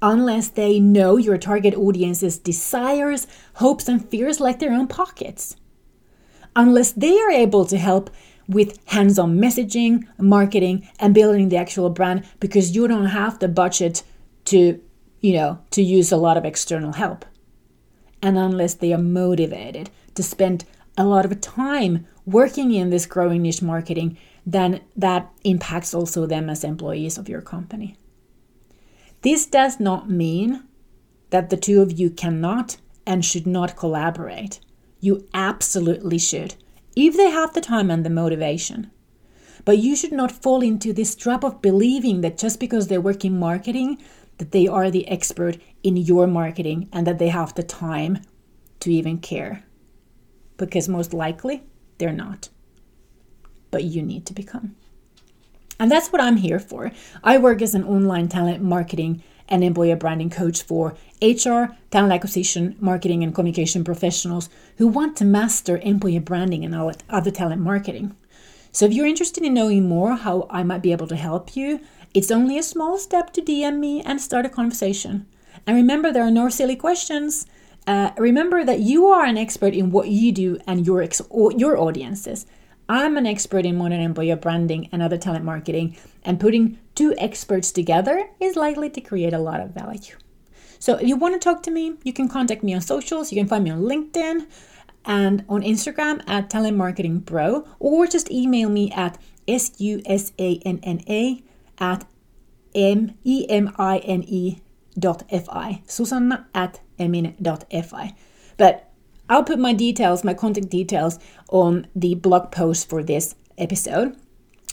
Unless 0.01 0.47
they 0.47 0.79
know 0.79 1.17
your 1.17 1.37
target 1.37 1.75
audience's 1.75 2.39
desires, 2.39 3.27
hopes, 3.61 3.87
and 3.87 4.03
fears 4.09 4.39
like 4.39 4.57
their 4.57 4.73
own 4.73 4.87
pockets. 4.87 5.55
Unless 6.55 6.93
they 6.93 7.19
are 7.19 7.29
able 7.29 7.65
to 7.65 7.77
help 7.77 8.09
with 8.47 8.79
hands 8.87 9.19
on 9.19 9.37
messaging, 9.37 10.07
marketing, 10.17 10.87
and 10.99 11.13
building 11.13 11.49
the 11.49 11.57
actual 11.57 11.89
brand 11.89 12.25
because 12.39 12.75
you 12.75 12.87
don't 12.87 13.07
have 13.07 13.39
the 13.39 13.47
budget 13.47 14.03
to, 14.45 14.81
you 15.21 15.33
know, 15.33 15.59
to 15.71 15.81
use 15.81 16.11
a 16.11 16.17
lot 16.17 16.37
of 16.37 16.45
external 16.45 16.93
help 16.93 17.25
and 18.21 18.37
unless 18.37 18.73
they 18.75 18.93
are 18.93 18.97
motivated 18.97 19.89
to 20.15 20.23
spend 20.23 20.65
a 20.97 21.05
lot 21.05 21.25
of 21.25 21.39
time 21.41 22.05
working 22.25 22.71
in 22.73 22.89
this 22.89 23.05
growing 23.05 23.43
niche 23.43 23.61
marketing, 23.61 24.17
then 24.45 24.81
that 24.95 25.31
impacts 25.43 25.93
also 25.93 26.25
them 26.25 26.49
as 26.49 26.63
employees 26.63 27.17
of 27.17 27.29
your 27.29 27.41
company. 27.41 27.95
This 29.21 29.45
does 29.45 29.79
not 29.79 30.09
mean 30.09 30.63
that 31.29 31.49
the 31.49 31.57
two 31.57 31.81
of 31.81 31.99
you 31.99 32.09
cannot 32.09 32.77
and 33.05 33.23
should 33.23 33.45
not 33.45 33.75
collaborate. 33.75 34.59
You 34.99 35.27
absolutely 35.33 36.17
should, 36.17 36.55
if 37.05 37.15
they 37.15 37.29
have 37.29 37.53
the 37.53 37.61
time 37.61 37.91
and 37.91 38.03
the 38.03 38.09
motivation. 38.09 38.89
But 39.65 39.77
you 39.77 39.95
should 39.95 40.11
not 40.11 40.31
fall 40.31 40.61
into 40.61 40.93
this 40.93 41.15
trap 41.15 41.43
of 41.43 41.61
believing 41.61 42.21
that 42.21 42.37
just 42.37 42.59
because 42.59 42.87
they 42.87 42.97
work 42.97 43.23
in 43.23 43.37
marketing, 43.37 43.99
that 44.39 44.51
they 44.51 44.67
are 44.67 44.89
the 44.89 45.07
expert 45.07 45.57
in 45.83 45.95
your 45.97 46.25
marketing 46.25 46.89
and 46.91 47.05
that 47.05 47.19
they 47.19 47.27
have 47.27 47.53
the 47.53 47.63
time 47.63 48.21
to 48.79 48.91
even 48.91 49.19
care. 49.19 49.63
Because 50.57 50.89
most 50.89 51.13
likely 51.13 51.63
they're 51.99 52.11
not. 52.11 52.49
But 53.69 53.83
you 53.83 54.01
need 54.01 54.25
to 54.25 54.33
become. 54.33 54.75
And 55.79 55.91
that's 55.91 56.11
what 56.11 56.21
I'm 56.21 56.37
here 56.37 56.59
for. 56.59 56.91
I 57.23 57.37
work 57.37 57.61
as 57.61 57.75
an 57.75 57.83
online 57.83 58.27
talent 58.27 58.63
marketing 58.63 59.21
and 59.49 59.63
employer 59.63 59.95
branding 59.95 60.29
coach 60.29 60.63
for 60.63 60.95
HR, 61.21 61.75
talent 61.91 62.13
acquisition, 62.13 62.75
marketing, 62.79 63.23
and 63.23 63.33
communication 63.33 63.83
professionals 63.83 64.49
who 64.77 64.87
want 64.87 65.17
to 65.17 65.25
master 65.25 65.77
employer 65.77 66.19
branding 66.19 66.63
and 66.63 66.75
other 67.09 67.31
talent 67.31 67.61
marketing. 67.61 68.15
So, 68.71 68.85
if 68.85 68.93
you're 68.93 69.07
interested 69.07 69.43
in 69.43 69.53
knowing 69.53 69.87
more 69.87 70.15
how 70.15 70.47
I 70.49 70.63
might 70.63 70.81
be 70.81 70.91
able 70.91 71.07
to 71.07 71.15
help 71.15 71.55
you, 71.55 71.79
it's 72.13 72.31
only 72.31 72.57
a 72.57 72.63
small 72.63 72.97
step 72.97 73.33
to 73.33 73.41
DM 73.41 73.79
me 73.79 74.01
and 74.01 74.21
start 74.21 74.45
a 74.45 74.49
conversation. 74.49 75.25
And 75.65 75.75
remember, 75.75 76.11
there 76.11 76.23
are 76.23 76.31
no 76.31 76.49
silly 76.49 76.75
questions. 76.75 77.45
Uh, 77.87 78.11
remember 78.17 78.63
that 78.63 78.79
you 78.79 79.07
are 79.07 79.25
an 79.25 79.37
expert 79.37 79.73
in 79.73 79.91
what 79.91 80.09
you 80.09 80.31
do 80.31 80.59
and 80.67 80.85
your 80.85 81.01
ex- 81.01 81.21
your 81.31 81.77
audiences. 81.77 82.45
I'm 82.89 83.17
an 83.17 83.25
expert 83.25 83.65
in 83.65 83.77
modern 83.77 83.99
employer 83.99 84.35
branding 84.35 84.89
and 84.91 85.01
other 85.01 85.17
talent 85.17 85.43
marketing, 85.43 85.97
and 86.23 86.39
putting 86.39 86.79
two 86.95 87.13
experts 87.17 87.71
together 87.71 88.29
is 88.39 88.55
likely 88.55 88.89
to 88.91 89.01
create 89.01 89.33
a 89.33 89.39
lot 89.39 89.59
of 89.59 89.71
value. 89.71 90.15
So 90.79 90.95
if 90.95 91.07
you 91.07 91.15
want 91.15 91.33
to 91.35 91.39
talk 91.39 91.63
to 91.63 91.71
me, 91.71 91.95
you 92.03 92.13
can 92.13 92.29
contact 92.29 92.63
me 92.63 92.73
on 92.73 92.81
socials. 92.81 93.31
You 93.31 93.39
can 93.39 93.47
find 93.47 93.63
me 93.63 93.71
on 93.71 93.81
LinkedIn 93.81 94.47
and 95.05 95.43
on 95.49 95.61
Instagram 95.61 96.21
at 96.27 96.49
Talent 96.49 96.77
Marketing 96.77 97.25
or 97.79 98.07
just 98.07 98.31
email 98.31 98.69
me 98.69 98.91
at 98.91 99.17
s-u-s-a-n-n-a 99.47 101.43
at 101.79 102.05
m-e-m-i-n-e 102.75 104.61
dot 104.99 105.23
fi. 105.29 105.81
Susanna 105.85 106.47
at 106.53 106.79
emin 106.99 107.35
dot 107.41 107.63
fi. 107.85 108.15
But 108.57 108.86
I'll 109.29 109.43
put 109.43 109.59
my 109.59 109.73
details, 109.73 110.23
my 110.23 110.33
contact 110.33 110.69
details, 110.69 111.19
on 111.49 111.87
the 111.95 112.15
blog 112.15 112.51
post 112.51 112.89
for 112.89 113.03
this 113.03 113.35
episode. 113.57 114.15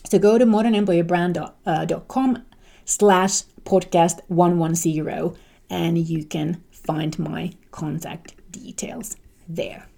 So 0.08 0.18
go 0.18 0.38
to 0.38 0.46
modernemployerbrand.com 0.46 2.44
slash 2.84 3.42
podcast 3.64 4.20
110 4.28 5.36
and 5.70 5.98
you 5.98 6.24
can 6.24 6.62
find 6.70 7.18
my 7.18 7.52
contact 7.70 8.34
details 8.52 9.16
there. 9.48 9.88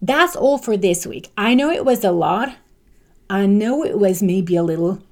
That's 0.00 0.36
all 0.36 0.58
for 0.58 0.76
this 0.76 1.06
week. 1.06 1.30
I 1.36 1.54
know 1.54 1.70
it 1.70 1.84
was 1.84 2.04
a 2.04 2.12
lot. 2.12 2.56
I 3.28 3.46
know 3.46 3.84
it 3.84 3.98
was 3.98 4.22
maybe 4.22 4.56
a 4.56 4.62
little, 4.62 5.02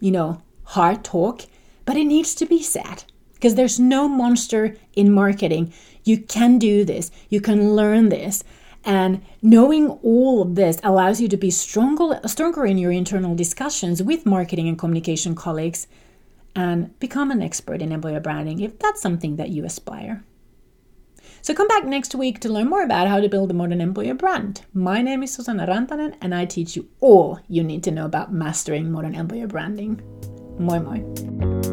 you 0.00 0.10
know, 0.10 0.42
hard 0.64 1.04
talk, 1.04 1.42
but 1.84 1.96
it 1.96 2.04
needs 2.04 2.34
to 2.36 2.46
be 2.46 2.62
said 2.62 3.04
because 3.42 3.56
there's 3.56 3.80
no 3.80 4.06
monster 4.06 4.76
in 4.94 5.12
marketing. 5.12 5.72
You 6.04 6.18
can 6.18 6.60
do 6.60 6.84
this, 6.84 7.10
you 7.28 7.40
can 7.40 7.74
learn 7.74 8.08
this. 8.08 8.44
And 8.84 9.20
knowing 9.42 9.90
all 9.90 10.42
of 10.42 10.54
this 10.54 10.78
allows 10.84 11.20
you 11.20 11.26
to 11.26 11.36
be 11.36 11.50
stronger, 11.50 12.20
stronger 12.24 12.64
in 12.64 12.78
your 12.78 12.92
internal 12.92 13.34
discussions 13.34 14.00
with 14.00 14.26
marketing 14.26 14.68
and 14.68 14.78
communication 14.78 15.34
colleagues 15.34 15.88
and 16.54 16.96
become 17.00 17.32
an 17.32 17.42
expert 17.42 17.82
in 17.82 17.90
employer 17.90 18.20
branding 18.20 18.60
if 18.60 18.78
that's 18.78 19.02
something 19.02 19.34
that 19.36 19.48
you 19.48 19.64
aspire. 19.64 20.22
So 21.40 21.52
come 21.52 21.66
back 21.66 21.84
next 21.84 22.14
week 22.14 22.38
to 22.40 22.48
learn 22.48 22.68
more 22.68 22.84
about 22.84 23.08
how 23.08 23.18
to 23.18 23.28
build 23.28 23.50
a 23.50 23.54
modern 23.54 23.80
employer 23.80 24.14
brand. 24.14 24.62
My 24.72 25.02
name 25.02 25.24
is 25.24 25.34
Susanna 25.34 25.66
Rantanen 25.66 26.14
and 26.20 26.32
I 26.32 26.44
teach 26.44 26.76
you 26.76 26.88
all 27.00 27.40
you 27.48 27.64
need 27.64 27.82
to 27.84 27.90
know 27.90 28.04
about 28.04 28.32
mastering 28.32 28.92
modern 28.92 29.16
employer 29.16 29.48
branding. 29.48 30.00
Moi 30.60 30.78
moi! 30.78 31.71